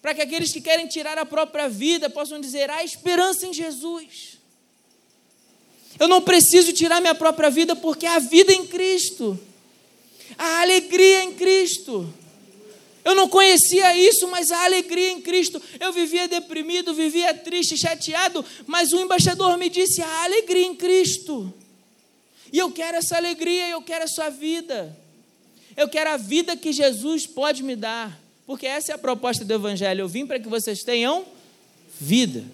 para 0.00 0.14
que 0.14 0.22
aqueles 0.22 0.52
que 0.52 0.60
querem 0.60 0.86
tirar 0.86 1.18
a 1.18 1.26
própria 1.26 1.68
vida 1.68 2.08
possam 2.08 2.40
dizer: 2.40 2.70
há 2.70 2.84
esperança 2.84 3.48
em 3.48 3.52
Jesus. 3.52 4.38
Eu 5.98 6.06
não 6.06 6.22
preciso 6.22 6.72
tirar 6.72 7.00
minha 7.00 7.16
própria 7.16 7.50
vida 7.50 7.74
porque 7.74 8.06
há 8.06 8.20
vida 8.20 8.52
em 8.52 8.64
Cristo, 8.64 9.36
há 10.38 10.60
alegria 10.60 11.24
em 11.24 11.34
Cristo. 11.34 12.14
Eu 13.04 13.16
não 13.16 13.28
conhecia 13.28 13.96
isso, 13.96 14.28
mas 14.28 14.52
a 14.52 14.66
alegria 14.66 15.10
em 15.10 15.20
Cristo. 15.20 15.60
Eu 15.80 15.92
vivia 15.92 16.28
deprimido, 16.28 16.94
vivia 16.94 17.34
triste, 17.34 17.76
chateado, 17.76 18.44
mas 18.68 18.92
o 18.92 19.00
embaixador 19.00 19.58
me 19.58 19.68
disse: 19.68 20.00
há 20.00 20.24
alegria 20.26 20.66
em 20.66 20.76
Cristo. 20.76 21.52
E 22.52 22.58
eu 22.58 22.70
quero 22.72 22.96
essa 22.96 23.16
alegria, 23.16 23.68
eu 23.68 23.82
quero 23.82 24.04
a 24.04 24.08
sua 24.08 24.30
vida. 24.30 24.96
Eu 25.76 25.88
quero 25.88 26.10
a 26.10 26.16
vida 26.16 26.56
que 26.56 26.72
Jesus 26.72 27.26
pode 27.26 27.62
me 27.62 27.76
dar. 27.76 28.18
Porque 28.46 28.66
essa 28.66 28.92
é 28.92 28.94
a 28.94 28.98
proposta 28.98 29.44
do 29.44 29.52
Evangelho. 29.52 30.00
Eu 30.00 30.08
vim 30.08 30.26
para 30.26 30.40
que 30.40 30.48
vocês 30.48 30.82
tenham 30.82 31.24
vida. 32.00 32.44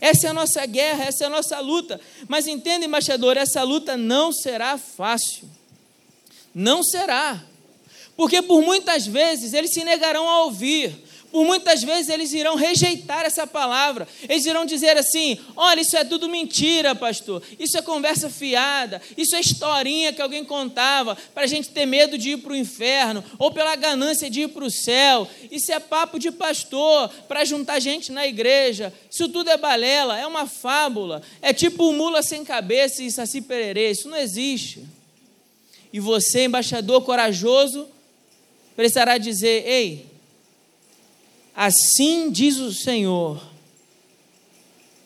Essa 0.00 0.28
é 0.28 0.30
a 0.30 0.34
nossa 0.34 0.64
guerra, 0.64 1.04
essa 1.04 1.24
é 1.24 1.26
a 1.26 1.30
nossa 1.30 1.58
luta. 1.60 2.00
Mas 2.26 2.46
entenda, 2.46 2.84
embaixador, 2.84 3.36
essa 3.36 3.62
luta 3.62 3.96
não 3.96 4.32
será 4.32 4.78
fácil. 4.78 5.48
Não 6.54 6.82
será. 6.82 7.42
Porque 8.16 8.42
por 8.42 8.62
muitas 8.62 9.06
vezes 9.06 9.52
eles 9.52 9.72
se 9.72 9.84
negarão 9.84 10.28
a 10.28 10.44
ouvir, 10.44 11.04
por 11.30 11.44
muitas 11.44 11.82
vezes 11.82 12.08
eles 12.08 12.32
irão 12.32 12.54
rejeitar 12.54 13.24
essa 13.24 13.46
palavra. 13.46 14.08
Eles 14.28 14.46
irão 14.46 14.64
dizer 14.64 14.96
assim: 14.96 15.38
olha, 15.54 15.80
isso 15.80 15.96
é 15.96 16.04
tudo 16.04 16.28
mentira, 16.28 16.94
pastor. 16.94 17.42
Isso 17.58 17.76
é 17.76 17.82
conversa 17.82 18.30
fiada. 18.30 19.00
Isso 19.16 19.36
é 19.36 19.40
historinha 19.40 20.12
que 20.12 20.22
alguém 20.22 20.44
contava 20.44 21.16
para 21.34 21.44
a 21.44 21.46
gente 21.46 21.68
ter 21.68 21.84
medo 21.84 22.16
de 22.16 22.30
ir 22.30 22.38
para 22.38 22.52
o 22.52 22.56
inferno 22.56 23.22
ou 23.38 23.50
pela 23.50 23.76
ganância 23.76 24.30
de 24.30 24.42
ir 24.42 24.48
para 24.48 24.64
o 24.64 24.70
céu. 24.70 25.28
Isso 25.50 25.70
é 25.70 25.78
papo 25.78 26.18
de 26.18 26.30
pastor 26.30 27.10
para 27.28 27.44
juntar 27.44 27.78
gente 27.78 28.10
na 28.10 28.26
igreja. 28.26 28.92
Isso 29.10 29.28
tudo 29.28 29.50
é 29.50 29.56
balela, 29.58 30.18
é 30.18 30.26
uma 30.26 30.46
fábula. 30.46 31.22
É 31.42 31.52
tipo 31.52 31.92
mula 31.92 32.22
sem 32.22 32.42
cabeça 32.42 33.02
e 33.02 33.10
saci 33.10 33.42
pererê. 33.42 33.90
Isso 33.90 34.08
não 34.08 34.16
existe. 34.16 34.82
E 35.92 36.00
você, 36.00 36.44
embaixador 36.44 37.02
corajoso, 37.02 37.86
precisará 38.74 39.18
dizer: 39.18 39.66
ei 39.66 40.07
Assim 41.60 42.30
diz 42.30 42.58
o 42.58 42.72
Senhor, 42.72 43.42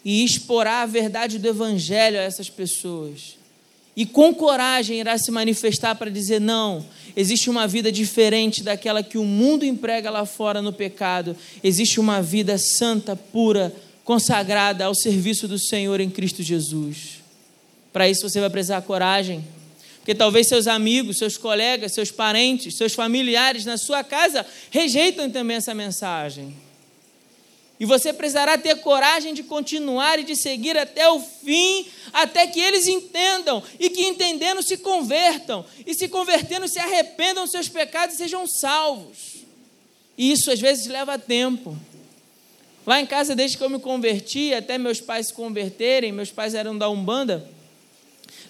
e 0.04 0.22
exporá 0.22 0.82
a 0.82 0.86
verdade 0.86 1.38
do 1.38 1.48
Evangelho 1.48 2.18
a 2.18 2.22
essas 2.22 2.50
pessoas. 2.50 3.38
E 3.96 4.04
com 4.04 4.34
coragem 4.34 5.00
irá 5.00 5.16
se 5.16 5.30
manifestar 5.30 5.94
para 5.94 6.10
dizer: 6.10 6.42
não, 6.42 6.84
existe 7.16 7.48
uma 7.48 7.66
vida 7.66 7.90
diferente 7.90 8.62
daquela 8.62 9.02
que 9.02 9.16
o 9.16 9.24
mundo 9.24 9.64
emprega 9.64 10.10
lá 10.10 10.26
fora 10.26 10.60
no 10.60 10.74
pecado. 10.74 11.34
Existe 11.64 11.98
uma 11.98 12.20
vida 12.20 12.58
santa, 12.58 13.16
pura, 13.16 13.74
consagrada 14.04 14.84
ao 14.84 14.94
serviço 14.94 15.48
do 15.48 15.58
Senhor 15.58 16.00
em 16.00 16.10
Cristo 16.10 16.42
Jesus. 16.42 17.22
Para 17.94 18.10
isso 18.10 18.28
você 18.28 18.40
vai 18.40 18.50
precisar 18.50 18.82
coragem. 18.82 19.42
Porque 20.02 20.16
talvez 20.16 20.48
seus 20.48 20.66
amigos, 20.66 21.16
seus 21.16 21.38
colegas, 21.38 21.92
seus 21.92 22.10
parentes, 22.10 22.74
seus 22.76 22.92
familiares 22.92 23.64
na 23.64 23.78
sua 23.78 24.02
casa 24.02 24.44
rejeitam 24.68 25.30
também 25.30 25.56
essa 25.56 25.72
mensagem. 25.72 26.52
E 27.78 27.84
você 27.84 28.12
precisará 28.12 28.58
ter 28.58 28.80
coragem 28.80 29.32
de 29.32 29.44
continuar 29.44 30.18
e 30.18 30.24
de 30.24 30.34
seguir 30.34 30.76
até 30.76 31.08
o 31.08 31.20
fim, 31.20 31.86
até 32.12 32.48
que 32.48 32.58
eles 32.58 32.88
entendam 32.88 33.62
e 33.78 33.88
que 33.90 34.02
entendendo 34.02 34.60
se 34.60 34.76
convertam 34.78 35.64
e 35.86 35.94
se 35.94 36.08
convertendo 36.08 36.66
se 36.66 36.80
arrependam 36.80 37.44
dos 37.44 37.52
seus 37.52 37.68
pecados 37.68 38.16
e 38.16 38.18
sejam 38.18 38.44
salvos. 38.44 39.44
E 40.18 40.32
isso 40.32 40.50
às 40.50 40.58
vezes 40.58 40.86
leva 40.86 41.16
tempo. 41.16 41.78
Lá 42.84 43.00
em 43.00 43.06
casa, 43.06 43.36
desde 43.36 43.56
que 43.56 43.62
eu 43.62 43.70
me 43.70 43.78
converti, 43.78 44.52
até 44.52 44.78
meus 44.78 45.00
pais 45.00 45.28
se 45.28 45.32
converterem, 45.32 46.10
meus 46.10 46.32
pais 46.32 46.54
eram 46.54 46.76
da 46.76 46.90
Umbanda, 46.90 47.48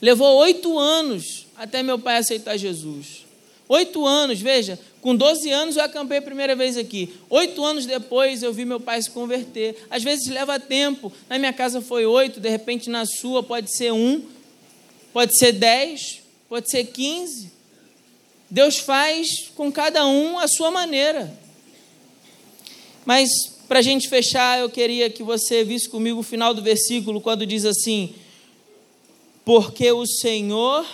levou 0.03 0.37
oito 0.39 0.77
anos 0.79 1.47
até 1.57 1.83
meu 1.83 1.99
pai 1.99 2.19
aceitar 2.19 2.57
Jesus. 2.57 3.25
Oito 3.69 4.05
anos, 4.05 4.41
veja, 4.41 4.79
com 5.01 5.17
12 5.17 5.49
anos 5.51 5.77
eu 5.77 5.85
acampei 5.85 6.19
a 6.19 6.23
primeira 6.23 6.55
vez 6.55 6.77
aqui. 6.77 7.15
Oito 7.31 7.65
anos 7.65 7.87
depois 7.87 8.43
eu 8.43 8.53
vi 8.53 8.65
meu 8.65 8.81
pai 8.81 9.01
se 9.01 9.11
converter. 9.11 9.87
Às 9.89 10.03
vezes 10.03 10.27
leva 10.27 10.61
tempo. 10.61 11.13
Na 11.29 11.39
minha 11.39 11.53
casa 11.53 11.81
foi 11.81 12.05
oito, 12.05 12.41
de 12.41 12.49
repente 12.49 12.91
na 12.91 13.07
sua 13.07 13.43
pode 13.43 13.75
ser 13.75 13.93
um, 13.93 14.23
pode 15.13 15.39
ser 15.39 15.53
dez, 15.53 16.21
pode 16.49 16.71
ser 16.71 16.85
quinze. 16.85 17.51
Deus 18.51 18.77
faz 18.77 19.51
com 19.55 19.73
cada 19.73 20.07
um 20.07 20.39
a 20.39 20.47
sua 20.47 20.71
maneira. 20.71 21.33
Mas 23.07 23.31
para 23.67 23.79
a 23.79 23.83
gente 23.83 24.09
fechar, 24.09 24.59
eu 24.59 24.69
queria 24.69 25.09
que 25.09 25.23
você 25.23 25.65
visse 25.65 25.89
comigo 25.89 26.21
o 26.21 26.23
final 26.23 26.53
do 26.53 26.61
versículo, 26.61 27.21
quando 27.21 27.47
diz 27.47 27.65
assim: 27.65 28.15
Porque 29.45 29.91
o 29.93 30.07
Senhor 30.07 30.87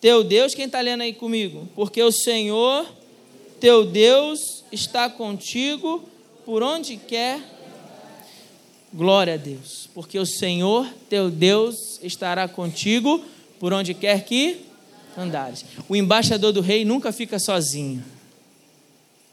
teu 0.00 0.22
Deus, 0.22 0.54
quem 0.54 0.66
está 0.66 0.80
lendo 0.80 1.02
aí 1.02 1.12
comigo? 1.12 1.68
Porque 1.74 2.02
o 2.02 2.12
Senhor, 2.12 2.86
teu 3.58 3.84
Deus, 3.84 4.62
está 4.70 5.08
contigo 5.08 6.00
por 6.44 6.62
onde 6.62 6.96
quer. 6.96 7.40
Glória 8.92 9.34
a 9.34 9.36
Deus. 9.36 9.88
Porque 9.94 10.18
o 10.18 10.26
Senhor, 10.26 10.86
teu 11.08 11.30
Deus, 11.30 11.98
estará 12.02 12.46
contigo 12.46 13.20
por 13.58 13.72
onde 13.72 13.94
quer 13.94 14.24
que 14.24 14.60
andares. 15.16 15.64
O 15.88 15.96
embaixador 15.96 16.52
do 16.52 16.60
rei 16.60 16.84
nunca 16.84 17.10
fica 17.10 17.38
sozinho. 17.38 18.04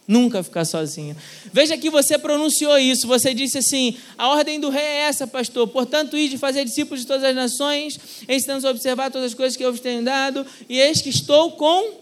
Nunca 0.05 0.43
ficar 0.43 0.65
sozinho. 0.65 1.15
Veja 1.53 1.77
que 1.77 1.89
você 1.89 2.17
pronunciou 2.17 2.77
isso. 2.77 3.07
Você 3.07 3.33
disse 3.33 3.59
assim: 3.59 3.97
a 4.17 4.27
ordem 4.29 4.59
do 4.59 4.69
rei 4.69 4.83
é 4.83 5.01
essa, 5.03 5.25
pastor. 5.25 5.67
Portanto, 5.69 6.17
ir 6.17 6.27
de 6.27 6.37
fazer 6.37 6.65
discípulos 6.65 7.01
de 7.01 7.07
todas 7.07 7.23
as 7.23 7.33
nações, 7.33 7.97
ensinando 8.27 8.67
a 8.67 8.71
observar 8.71 9.09
todas 9.11 9.31
as 9.31 9.33
coisas 9.33 9.55
que 9.55 9.63
eu 9.63 9.71
vos 9.71 9.79
tenho 9.79 10.03
dado, 10.03 10.45
e 10.67 10.77
eis 10.79 11.01
que 11.01 11.09
estou 11.09 11.51
com 11.51 12.01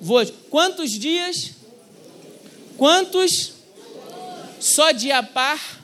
vós. 0.00 0.32
Quantos 0.48 0.92
dias? 0.92 1.52
Quantos? 2.76 3.54
Só 4.60 4.92
dia 4.92 5.22
par, 5.22 5.82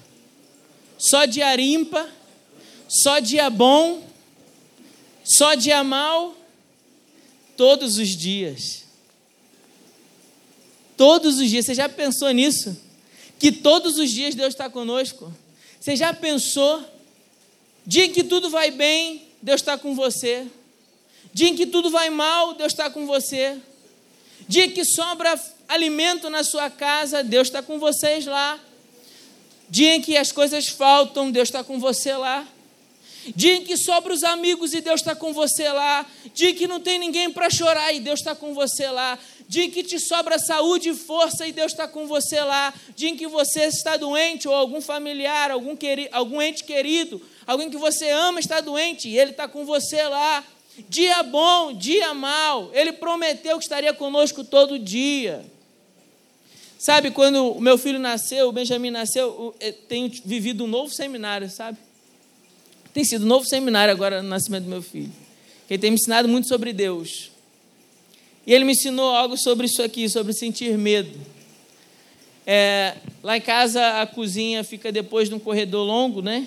só 0.98 1.24
dia 1.24 1.58
ímpar, 1.60 2.06
só 2.88 3.18
dia 3.18 3.50
bom, 3.50 4.06
só 5.24 5.54
dia 5.54 5.82
mal, 5.82 6.36
todos 7.56 7.98
os 7.98 8.10
dias. 8.10 8.85
Todos 10.96 11.38
os 11.38 11.48
dias. 11.48 11.66
Você 11.66 11.74
já 11.74 11.88
pensou 11.88 12.30
nisso? 12.30 12.76
Que 13.38 13.52
todos 13.52 13.98
os 13.98 14.10
dias 14.10 14.34
Deus 14.34 14.54
está 14.54 14.70
conosco? 14.70 15.32
Você 15.78 15.94
já 15.94 16.12
pensou? 16.12 16.82
Dia 17.86 18.06
em 18.06 18.12
que 18.12 18.24
tudo 18.24 18.50
vai 18.50 18.70
bem, 18.70 19.22
Deus 19.40 19.60
está 19.60 19.78
com 19.78 19.94
você. 19.94 20.46
Dia 21.32 21.48
em 21.48 21.54
que 21.54 21.66
tudo 21.66 21.90
vai 21.90 22.10
mal, 22.10 22.54
Deus 22.54 22.72
está 22.72 22.88
com 22.88 23.06
você. 23.06 23.58
Dia 24.48 24.68
que 24.68 24.84
sobra 24.84 25.38
alimento 25.68 26.30
na 26.30 26.42
sua 26.42 26.70
casa, 26.70 27.22
Deus 27.22 27.48
está 27.48 27.62
com 27.62 27.78
vocês 27.78 28.26
lá. 28.26 28.58
Dia 29.68 29.96
em 29.96 30.00
que 30.00 30.16
as 30.16 30.32
coisas 30.32 30.68
faltam, 30.68 31.30
Deus 31.30 31.48
está 31.48 31.62
com 31.62 31.78
você 31.78 32.14
lá. 32.14 32.46
Dia 33.34 33.56
em 33.56 33.64
que 33.64 33.76
sobra 33.76 34.12
os 34.12 34.22
amigos 34.22 34.72
e 34.72 34.80
Deus 34.80 35.00
está 35.00 35.14
com 35.14 35.32
você 35.32 35.68
lá. 35.68 36.06
Dia 36.32 36.54
que 36.54 36.68
não 36.68 36.80
tem 36.80 36.98
ninguém 36.98 37.30
para 37.30 37.50
chorar 37.50 37.92
e 37.92 38.00
Deus 38.00 38.20
está 38.20 38.34
com 38.34 38.54
você 38.54 38.88
lá. 38.88 39.18
Dia 39.48 39.64
em 39.64 39.70
que 39.70 39.82
te 39.84 39.98
sobra 40.00 40.38
saúde 40.38 40.88
e 40.88 40.94
força 40.94 41.46
e 41.46 41.52
Deus 41.52 41.72
está 41.72 41.86
com 41.86 42.06
você 42.06 42.40
lá. 42.40 42.74
Dia 42.96 43.10
em 43.10 43.16
que 43.16 43.28
você 43.28 43.66
está 43.66 43.96
doente 43.96 44.48
ou 44.48 44.54
algum 44.54 44.80
familiar, 44.80 45.50
algum, 45.50 45.76
queri 45.76 46.08
algum 46.10 46.42
ente 46.42 46.64
querido, 46.64 47.22
alguém 47.46 47.70
que 47.70 47.76
você 47.76 48.10
ama 48.10 48.40
está 48.40 48.60
doente 48.60 49.08
e 49.08 49.16
Ele 49.16 49.30
está 49.30 49.46
com 49.46 49.64
você 49.64 50.02
lá. 50.02 50.44
Dia 50.88 51.22
bom, 51.22 51.72
dia 51.72 52.12
mal. 52.12 52.70
Ele 52.74 52.92
prometeu 52.92 53.56
que 53.58 53.64
estaria 53.64 53.94
conosco 53.94 54.42
todo 54.42 54.78
dia. 54.78 55.44
Sabe, 56.78 57.10
quando 57.10 57.52
o 57.52 57.60
meu 57.60 57.78
filho 57.78 57.98
nasceu, 57.98 58.48
o 58.48 58.52
Benjamin 58.52 58.90
nasceu, 58.90 59.54
eu 59.58 59.72
tenho 59.72 60.10
vivido 60.24 60.64
um 60.64 60.66
novo 60.66 60.92
seminário, 60.92 61.48
sabe? 61.48 61.78
Tem 62.92 63.04
sido 63.04 63.24
um 63.24 63.28
novo 63.28 63.46
seminário 63.46 63.92
agora 63.92 64.22
no 64.22 64.28
nascimento 64.28 64.64
do 64.64 64.70
meu 64.70 64.82
filho. 64.82 65.12
Ele 65.70 65.78
tem 65.78 65.90
me 65.90 65.96
ensinado 65.96 66.28
muito 66.28 66.48
sobre 66.48 66.72
Deus. 66.72 67.30
E 68.46 68.54
ele 68.54 68.64
me 68.64 68.72
ensinou 68.72 69.14
algo 69.14 69.36
sobre 69.36 69.66
isso 69.66 69.82
aqui, 69.82 70.08
sobre 70.08 70.32
sentir 70.32 70.78
medo. 70.78 71.18
É, 72.46 72.94
lá 73.22 73.36
em 73.36 73.40
casa, 73.40 74.00
a 74.00 74.06
cozinha 74.06 74.62
fica 74.62 74.92
depois 74.92 75.28
de 75.28 75.34
um 75.34 75.38
corredor 75.38 75.84
longo, 75.84 76.22
né? 76.22 76.46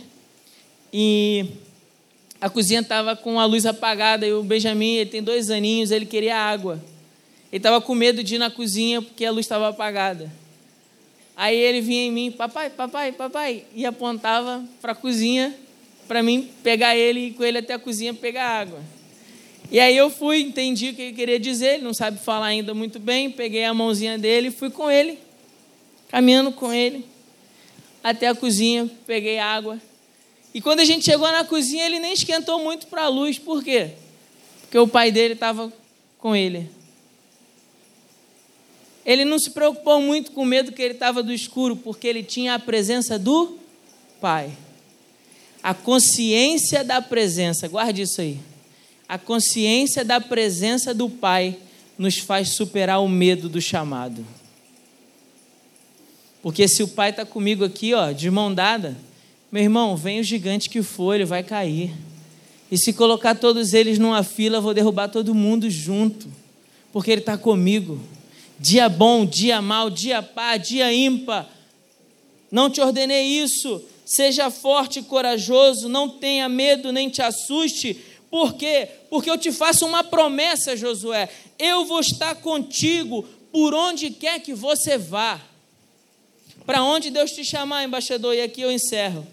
E 0.94 1.46
a 2.40 2.50
cozinha 2.50 2.80
estava 2.80 3.18
com 3.18 3.38
a 3.38 3.44
luz 3.44 3.66
apagada 3.66 4.26
e 4.26 4.32
o 4.32 4.42
Benjamin, 4.42 4.96
ele 4.96 5.10
tem 5.10 5.22
dois 5.22 5.50
aninhos, 5.50 5.92
ele 5.92 6.06
queria 6.06 6.38
água. 6.38 6.82
Ele 7.52 7.58
estava 7.58 7.82
com 7.82 7.94
medo 7.94 8.24
de 8.24 8.36
ir 8.36 8.38
na 8.38 8.50
cozinha 8.50 9.02
porque 9.02 9.26
a 9.26 9.32
luz 9.32 9.46
estava 9.46 9.68
apagada. 9.68 10.32
Aí 11.36 11.58
ele 11.58 11.82
vinha 11.82 12.04
em 12.04 12.12
mim, 12.12 12.32
papai, 12.32 12.70
papai, 12.70 13.12
papai, 13.12 13.66
e 13.76 13.86
apontava 13.86 14.64
para 14.82 14.94
a 14.94 14.96
cozinha 14.96 15.54
para 16.08 16.24
mim 16.24 16.50
pegar 16.64 16.96
ele 16.96 17.28
e 17.28 17.32
com 17.32 17.44
ele 17.44 17.58
até 17.58 17.74
a 17.74 17.80
cozinha 17.80 18.14
pegar 18.14 18.46
água. 18.46 18.80
E 19.72 19.80
aí 19.80 19.96
eu 19.96 20.10
fui, 20.10 20.42
entendi 20.42 20.90
o 20.90 20.96
que 20.96 21.02
ele 21.04 21.14
queria 21.14 21.40
dizer, 21.40 21.76
ele 21.76 21.84
não 21.84 21.94
sabe 21.94 22.20
falar 22.20 22.48
ainda 22.48 22.74
muito 22.74 22.98
bem, 22.98 23.30
peguei 23.30 23.64
a 23.66 23.74
mãozinha 23.74 24.18
dele 24.18 24.48
e 24.48 24.52
fui 24.52 24.72
com 24.72 24.90
ele, 24.90 25.20
caminhando 26.10 26.52
com 26.52 26.74
ele, 26.74 27.06
até 28.04 28.28
a 28.28 28.34
cozinha, 28.34 28.90
peguei 29.06 29.38
água. 29.38 29.80
E 30.56 30.60
quando 30.60 30.80
a 30.80 30.86
gente 30.86 31.06
chegou 31.06 31.32
na 31.32 31.44
cozinha, 31.44 31.86
ele 31.86 32.00
nem 32.00 32.14
esquentou 32.14 32.64
muito 32.64 32.88
para 32.88 33.04
a 33.04 33.08
luz, 33.10 33.38
por 33.38 33.64
quê? 33.64 33.92
Porque 34.62 34.78
o 34.80 34.88
pai 34.88 35.12
dele 35.12 35.36
estava 35.36 35.72
com 36.18 36.36
ele. 36.36 36.68
Ele 39.06 39.24
não 39.24 39.38
se 39.38 39.52
preocupou 39.52 40.02
muito 40.02 40.32
com 40.32 40.42
o 40.42 40.46
medo 40.46 40.72
que 40.72 40.82
ele 40.82 40.96
estava 40.96 41.22
do 41.22 41.32
escuro, 41.32 41.76
porque 41.76 42.08
ele 42.08 42.24
tinha 42.24 42.56
a 42.56 42.60
presença 42.60 43.20
do 43.20 43.60
pai. 44.20 44.52
A 45.62 45.76
consciência 45.76 46.84
da 46.84 47.00
presença, 47.02 47.68
guarde 47.68 48.02
isso 48.02 48.20
aí 48.20 48.40
a 49.10 49.18
consciência 49.18 50.06
da 50.06 50.22
presença 50.22 50.94
do 50.94 51.10
Pai 51.10 51.58
nos 51.98 52.20
faz 52.20 52.50
superar 52.50 53.02
o 53.02 53.10
medo 53.10 53.50
do 53.50 53.60
chamado. 53.60 54.24
Porque 56.44 56.68
se 56.68 56.84
o 56.84 56.88
Pai 56.88 57.10
está 57.10 57.26
comigo 57.26 57.66
aqui, 57.66 57.96
ó, 57.96 58.12
de 58.12 58.30
mão 58.30 58.54
dada, 58.54 58.96
meu 59.52 59.64
irmão, 59.64 59.98
vem 59.98 60.20
o 60.20 60.24
gigante 60.24 60.70
que 60.70 60.84
for, 60.84 61.16
ele 61.16 61.26
vai 61.26 61.42
cair. 61.42 61.92
E 62.72 62.78
se 62.78 62.94
colocar 62.94 63.34
todos 63.34 63.74
eles 63.74 63.98
numa 63.98 64.22
fila, 64.22 64.62
vou 64.62 64.76
derrubar 64.76 65.08
todo 65.08 65.34
mundo 65.34 65.68
junto, 65.72 66.32
porque 66.94 67.10
ele 67.10 67.22
está 67.22 67.36
comigo. 67.36 68.00
Dia 68.60 68.88
bom, 68.88 69.26
dia 69.26 69.60
mal, 69.60 69.90
dia 69.90 70.22
pá, 70.22 70.56
dia 70.56 70.94
ímpar. 70.94 71.50
Não 72.52 72.70
te 72.70 72.80
ordenei 72.80 73.26
isso. 73.26 73.84
Seja 74.06 74.52
forte 74.52 75.00
e 75.00 75.04
corajoso, 75.04 75.90
não 75.90 76.10
tenha 76.10 76.48
medo 76.48 76.92
nem 76.92 77.10
te 77.10 77.22
assuste, 77.22 77.98
por 78.30 78.54
quê? 78.54 78.88
Porque 79.10 79.30
eu 79.30 79.38
te 79.38 79.52
faço 79.52 79.86
uma 79.86 80.04
promessa, 80.04 80.76
Josué. 80.76 81.30
Eu 81.58 81.86
vou 81.86 82.00
estar 82.00 82.36
contigo 82.36 83.28
por 83.52 83.74
onde 83.74 84.12
quer 84.12 84.40
que 84.40 84.54
você 84.54 84.98
vá. 84.98 85.42
Para 86.66 86.84
onde 86.84 87.10
Deus 87.10 87.32
te 87.32 87.44
chamar, 87.44 87.84
embaixador, 87.84 88.36
e 88.36 88.42
aqui 88.42 88.62
eu 88.62 88.72
encerro. 88.72 89.26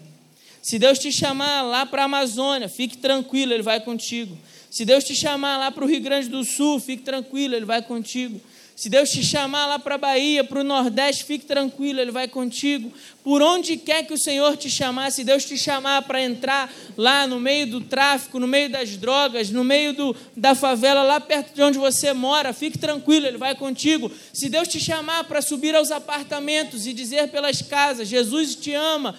Se 0.61 0.79
Deus 0.79 0.97
te 0.97 1.11
chamar 1.11 1.61
lá 1.61 1.85
para 1.85 2.01
a 2.01 2.05
Amazônia, 2.05 2.67
fique 2.67 2.97
tranquilo, 2.97 3.53
Ele 3.53 3.63
vai 3.63 3.79
contigo. 3.79 4.37
Se 4.69 4.83
Deus 4.83 5.03
te 5.03 5.15
chamar 5.15 5.57
lá 5.57 5.71
para 5.71 5.85
o 5.85 5.87
Rio 5.87 6.01
Grande 6.01 6.27
do 6.27 6.43
Sul, 6.43 6.79
fique 6.79 7.03
tranquilo, 7.03 7.55
Ele 7.55 7.65
vai 7.65 7.81
contigo. 7.81 8.41
Se 8.77 8.89
Deus 8.89 9.09
te 9.09 9.23
chamar 9.23 9.65
lá 9.65 9.79
para 9.79 9.95
a 9.95 9.97
Bahia, 9.97 10.43
para 10.43 10.59
o 10.59 10.63
Nordeste, 10.63 11.23
fique 11.23 11.47
tranquilo, 11.47 11.99
Ele 11.99 12.11
vai 12.11 12.27
contigo. 12.27 12.93
Por 13.23 13.41
onde 13.41 13.75
quer 13.75 14.05
que 14.05 14.13
o 14.13 14.17
Senhor 14.19 14.55
te 14.55 14.69
chamar, 14.69 15.11
se 15.11 15.23
Deus 15.23 15.43
te 15.45 15.57
chamar 15.57 16.03
para 16.03 16.21
entrar 16.21 16.71
lá 16.95 17.25
no 17.25 17.39
meio 17.39 17.65
do 17.65 17.81
tráfico, 17.81 18.39
no 18.39 18.45
meio 18.45 18.69
das 18.69 18.95
drogas, 18.95 19.49
no 19.49 19.63
meio 19.63 19.93
do, 19.93 20.15
da 20.35 20.53
favela, 20.53 21.01
lá 21.01 21.19
perto 21.19 21.55
de 21.55 21.61
onde 21.63 21.79
você 21.79 22.13
mora, 22.13 22.53
fique 22.53 22.77
tranquilo, 22.77 23.25
Ele 23.25 23.39
vai 23.39 23.55
contigo. 23.55 24.11
Se 24.31 24.47
Deus 24.47 24.67
te 24.67 24.79
chamar 24.79 25.23
para 25.23 25.41
subir 25.41 25.73
aos 25.73 25.89
apartamentos 25.89 26.85
e 26.85 26.93
dizer 26.93 27.29
pelas 27.29 27.63
casas: 27.63 28.07
Jesus 28.07 28.53
te 28.53 28.75
ama, 28.75 29.15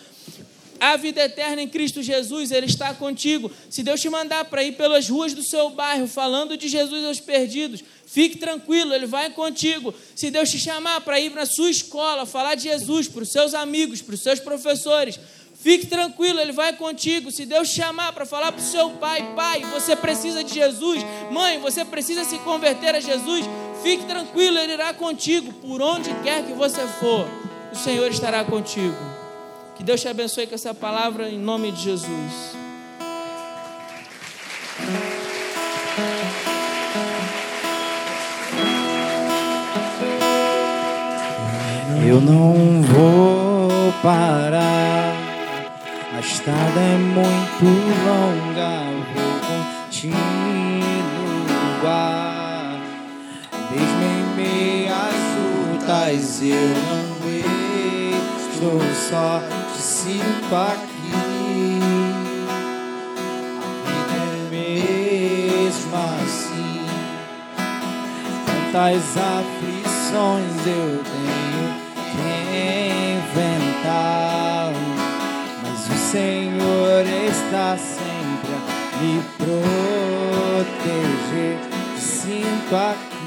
a 0.81 0.97
vida 0.97 1.23
eterna 1.23 1.63
em 1.63 1.69
Cristo 1.69 2.03
Jesus, 2.03 2.51
Ele 2.51 2.67
está 2.67 2.95
contigo. 2.95 3.51
Se 3.69 3.83
Deus 3.83 4.01
te 4.01 4.09
mandar 4.09 4.45
para 4.45 4.63
ir 4.63 4.73
pelas 4.73 5.09
ruas 5.09 5.35
do 5.35 5.43
seu 5.43 5.71
bairro, 5.71 6.07
falando 6.07 6.57
de 6.57 6.69
Jesus 6.69 7.05
aos 7.05 7.21
perdidos, 7.21 7.83
fique 8.07 8.39
tranquilo, 8.39 8.95
Ele 8.95 9.07
vai 9.07 9.31
contigo. 9.31 9.95
Se 10.15 10.31
Deus 10.31 10.51
te 10.51 10.59
chamar 10.59 11.01
para 11.01 11.19
ir 11.21 11.31
para 11.31 11.43
a 11.43 11.47
sua 11.47 11.71
escola, 11.71 12.27
falar 12.27 12.55
de 12.55 12.65
Jesus 12.65 13.09
para 13.09 13.23
os 13.23 13.31
seus 13.31 13.55
amigos, 13.55 14.01
para 14.01 14.15
os 14.15 14.21
seus 14.21 14.39
professores, 14.39 15.19
fique 15.61 15.87
tranquilo, 15.87 16.41
Ele 16.41 16.53
vai 16.53 16.77
contigo. 16.77 17.31
Se 17.33 17.45
Deus 17.45 17.69
te 17.69 17.77
chamar 17.77 18.13
para 18.13 18.25
falar 18.25 18.53
para 18.53 18.63
o 18.63 18.65
seu 18.65 18.91
pai, 18.91 19.35
pai, 19.35 19.63
você 19.73 19.97
precisa 19.97 20.45
de 20.45 20.55
Jesus, 20.55 21.03
mãe, 21.31 21.59
você 21.59 21.85
precisa 21.85 22.25
se 22.25 22.39
converter 22.39 22.95
a 22.95 23.01
Jesus, 23.01 23.45
fique 23.83 24.05
tranquilo, 24.05 24.59
Ele 24.59 24.75
irá 24.75 24.95
contigo, 24.95 25.53
por 25.55 25.83
onde 25.83 26.11
quer 26.23 26.45
que 26.47 26.53
você 26.53 26.87
for, 27.01 27.29
o 27.73 27.77
Senhor 27.77 28.11
estará 28.11 28.45
contigo. 28.45 29.18
Que 29.79 29.85
Deus 29.85 30.01
te 30.01 30.09
abençoe 30.09 30.49
com 30.49 30.57
essa 30.57 30.75
palavra 30.75 31.31
em 31.31 31.39
nome 31.39 31.71
de 31.71 31.83
Jesus. 31.83 32.57
Eu 42.05 42.21
não 42.21 42.83
vou 42.83 43.93
parar, 44.03 45.15
a 46.13 46.21
estrada 46.21 46.81
é 46.81 46.99
muito 46.99 47.65
longa, 48.05 48.83
vou 49.15 49.31
continuar. 49.91 50.41
Mesmo 53.71 54.03
em 54.03 54.25
meio 54.35 54.93
lutas, 55.79 56.43
eu 56.43 56.69
não 56.91 57.19
estou 58.59 58.81
só 59.09 59.58
sinto 59.81 60.55
aqui. 60.55 61.13
A 63.57 64.05
vida 64.11 64.17
é 64.25 64.51
mesmo 64.51 65.97
assim. 65.97 66.87
Quantas 68.45 69.17
aflições 69.17 70.67
eu 70.67 71.05
tenho 71.05 71.67
que 72.11 72.29
enfrentar. 73.19 74.73
Mas 75.63 75.81
o 75.89 75.97
Senhor 76.11 77.05
está 77.31 77.69
sempre 77.77 78.53
a 78.55 78.61
me 79.01 79.15
proteger. 80.59 81.57
Sinto 81.97 82.75
aqui. 82.75 83.18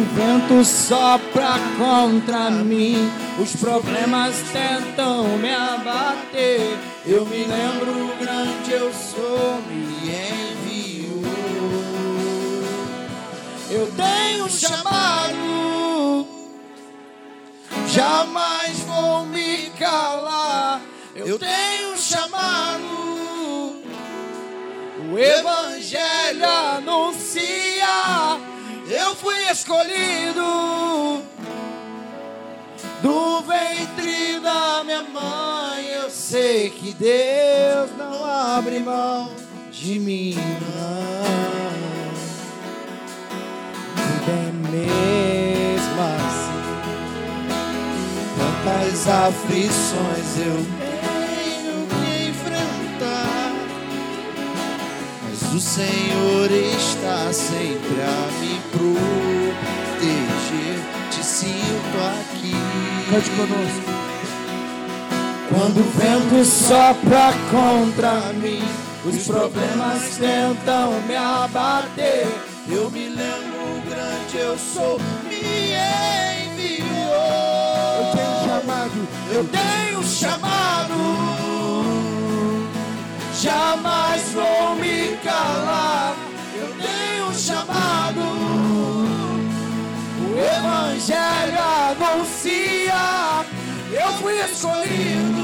O 0.00 0.04
vento 0.14 0.64
sopra 0.64 1.56
contra 1.76 2.50
mim, 2.50 2.96
os 3.38 3.54
problemas 3.56 4.34
tentam 4.50 5.36
me 5.36 5.52
abater. 5.52 6.78
Eu 7.04 7.26
me 7.26 7.44
lembro 7.44 8.06
o 8.06 8.16
grande 8.16 8.72
eu 8.72 8.90
sou, 8.92 9.60
me 9.68 10.08
enviou. 10.08 11.22
Eu 13.70 13.92
tenho 13.92 14.48
chamado, 14.48 16.26
jamais 17.88 18.78
vou 18.80 19.26
me 19.26 19.70
calar. 19.78 20.80
Eu 21.14 21.38
tenho 21.38 21.98
chamado, 21.98 23.82
o 25.12 25.18
Evangelho 25.18 26.46
anuncia 26.76 27.69
fui 29.20 29.36
escolhido 29.50 31.22
do 33.02 33.42
ventre 33.42 34.40
da 34.40 34.82
minha 34.82 35.02
mãe. 35.02 35.86
Eu 35.88 36.08
sei 36.08 36.70
que 36.70 36.94
Deus 36.94 37.90
não 37.98 38.24
abre 38.24 38.78
mão 38.80 39.30
de 39.70 39.98
mim, 39.98 40.34
não. 40.34 41.30
É 44.26 44.52
mesmo 44.70 46.00
assim. 46.00 46.50
Quantas 48.36 49.06
aflições 49.06 50.38
eu 50.38 50.79
mas 55.50 55.54
o 55.54 55.60
Senhor 55.60 56.50
está 56.50 57.32
sempre 57.32 58.00
a 58.02 58.28
me 58.40 58.60
proteger. 58.70 59.50
Te 61.10 61.24
sinto 61.24 61.98
aqui. 61.98 62.54
Cante 63.10 63.30
conosco. 63.30 63.90
Quando 65.48 65.80
o 65.80 65.84
vento 65.98 66.44
sopra 66.44 67.32
contra 67.50 68.32
mim, 68.34 68.62
os 69.04 69.26
problemas 69.26 70.16
tentam 70.16 71.00
me 71.02 71.16
abater. 71.16 72.28
Eu 72.68 72.90
me 72.90 73.08
lembro 73.08 73.82
grande 73.88 74.36
eu 74.36 74.56
sou, 74.56 75.00
me 75.28 75.36
enviou. 76.46 76.86
Eu 77.98 78.12
tenho 78.14 78.44
chamado, 78.46 79.08
eu 79.32 79.44
tenho 79.48 80.02
chamado. 80.04 81.39
Jamais 83.40 84.22
vou 84.32 84.76
me 84.76 85.16
calar. 85.24 86.14
Eu 86.54 86.68
tenho 86.74 87.34
chamado. 87.34 88.20
Evangelho 90.40 91.58
anuncia, 91.90 93.44
eu 93.90 94.12
fui 94.14 94.40
escolhido 94.40 95.42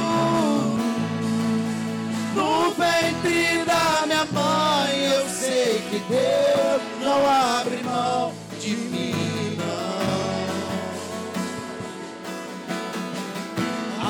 no 2.35 2.70
ventre 2.70 3.64
da 3.64 4.06
minha 4.06 4.24
mãe. 4.32 5.06
Eu 5.06 5.28
sei 5.28 5.82
que 5.90 5.98
Deus 6.09 6.80
não 7.02 7.26
abre 7.26 7.82
mão 7.82 8.32
de 8.61 8.76
mim, 8.76 9.59
não. 9.59 9.66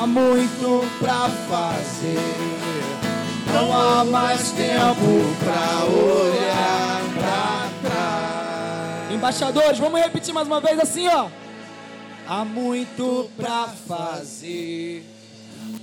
Há 0.03 0.07
muito 0.07 0.87
pra 1.01 1.31
fazer, 1.49 2.56
não 3.57 3.73
há 3.73 4.05
mais 4.05 4.51
tempo 4.51 5.35
pra 5.43 5.85
olhar 5.87 7.01
pra 7.15 7.89
trás. 7.89 9.13
Embaixadores, 9.13 9.79
vamos 9.79 9.99
repetir 10.01 10.35
mais 10.35 10.47
uma 10.47 10.61
vez 10.61 10.79
assim, 10.79 11.09
ó. 11.09 11.29
Há 12.29 12.45
muito 12.45 13.31
pra 13.37 13.69
fazer, 13.89 15.07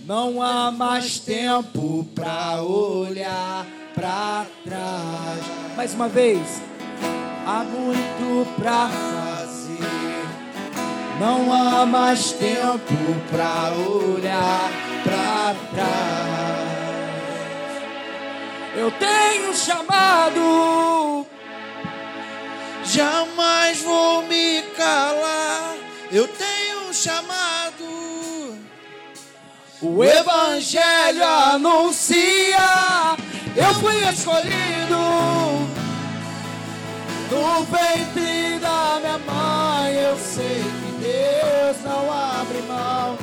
não 0.06 0.42
há 0.42 0.70
mais 0.72 1.18
tempo 1.18 2.06
pra 2.14 2.62
olhar 2.62 3.66
pra 3.96 4.46
trás. 4.64 5.40
Mais 5.76 5.94
uma 5.94 6.08
vez. 6.08 6.62
Há 7.46 7.64
muito 7.64 8.48
pra 8.56 8.90
fazer, 8.90 10.26
não 11.20 11.52
há 11.52 11.86
mais 11.86 12.32
tempo 12.34 12.94
pra 13.32 13.74
olhar 13.76 14.72
pra 15.04 15.56
trás. 15.74 16.73
Eu 18.76 18.92
tenho 18.92 19.54
chamado 19.56 21.28
jamais 22.94 23.82
vou 23.82 24.24
me 24.24 24.62
calar. 24.78 25.76
Eu 26.12 26.28
tenho 26.28 26.94
chamado. 26.94 27.84
O 29.82 30.04
Evangelho 30.04 31.24
anuncia. 31.24 32.58
Eu 33.56 33.74
fui 33.76 33.98
escolhido 34.08 34.98
no 37.32 37.64
ventre 37.66 38.60
da 38.60 39.00
minha 39.00 39.18
mãe. 39.18 39.96
Eu 39.96 40.18
sei 40.18 40.64
que 40.64 40.92
Deus 41.04 41.78
não 41.84 42.12
abre 42.12 42.62
mão 42.68 43.23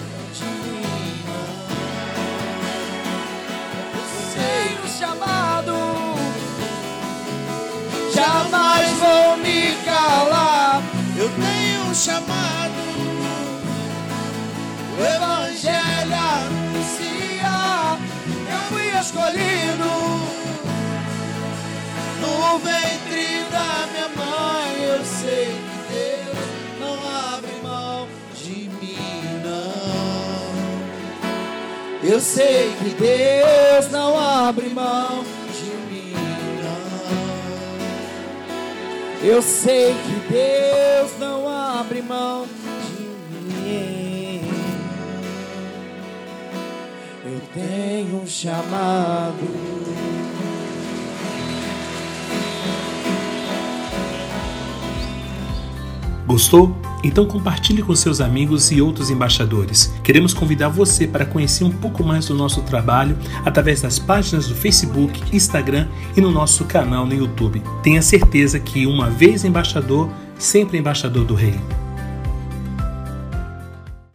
chamado 5.01 5.73
jamais 8.15 8.91
vou 8.99 9.37
me 9.39 9.75
calar. 9.83 10.83
Eu 11.17 11.31
tenho 11.31 11.85
um 11.91 11.95
chamado, 11.95 12.75
o 14.99 15.03
Evangelho 15.03 16.15
anuncia. 16.37 17.57
Eu 18.53 18.61
fui 18.69 18.87
escolhido 19.01 19.40
Eu 32.11 32.21
sei 32.21 32.75
que 32.75 32.91
Deus 32.97 33.89
não 33.93 34.19
abre 34.19 34.69
mão 34.71 35.23
de 35.55 35.71
mim. 35.95 36.13
Não. 39.23 39.29
Eu 39.29 39.41
sei 39.41 39.95
que 39.95 40.33
Deus 40.33 41.13
não 41.21 41.49
abre 41.49 42.03
mão 42.03 42.49
de 42.97 43.05
mim. 43.55 44.43
Eu 47.25 47.41
tenho 47.55 48.23
um 48.23 48.27
chamado. 48.27 49.47
Gostou? 56.27 56.80
Então 57.03 57.27
compartilhe 57.27 57.83
com 57.83 57.95
seus 57.95 58.21
amigos 58.21 58.71
e 58.71 58.81
outros 58.81 59.11
embaixadores. 59.11 59.93
Queremos 60.03 60.35
convidar 60.35 60.69
você 60.69 61.07
para 61.07 61.25
conhecer 61.25 61.65
um 61.65 61.71
pouco 61.71 62.05
mais 62.05 62.27
do 62.27 62.35
nosso 62.35 62.63
trabalho 62.63 63.17
através 63.45 63.81
das 63.81 63.99
páginas 63.99 64.47
do 64.47 64.55
Facebook, 64.55 65.21
Instagram 65.35 65.89
e 66.17 66.21
no 66.21 66.31
nosso 66.31 66.65
canal 66.65 67.07
no 67.07 67.15
YouTube. 67.15 67.63
Tenha 67.83 68.03
certeza 68.03 68.59
que 68.59 68.87
uma 68.87 69.09
vez 69.09 69.45
embaixador, 69.45 70.11
sempre 70.39 70.79
embaixador 70.79 71.25
do 71.25 71.35
Rei. 71.35 71.59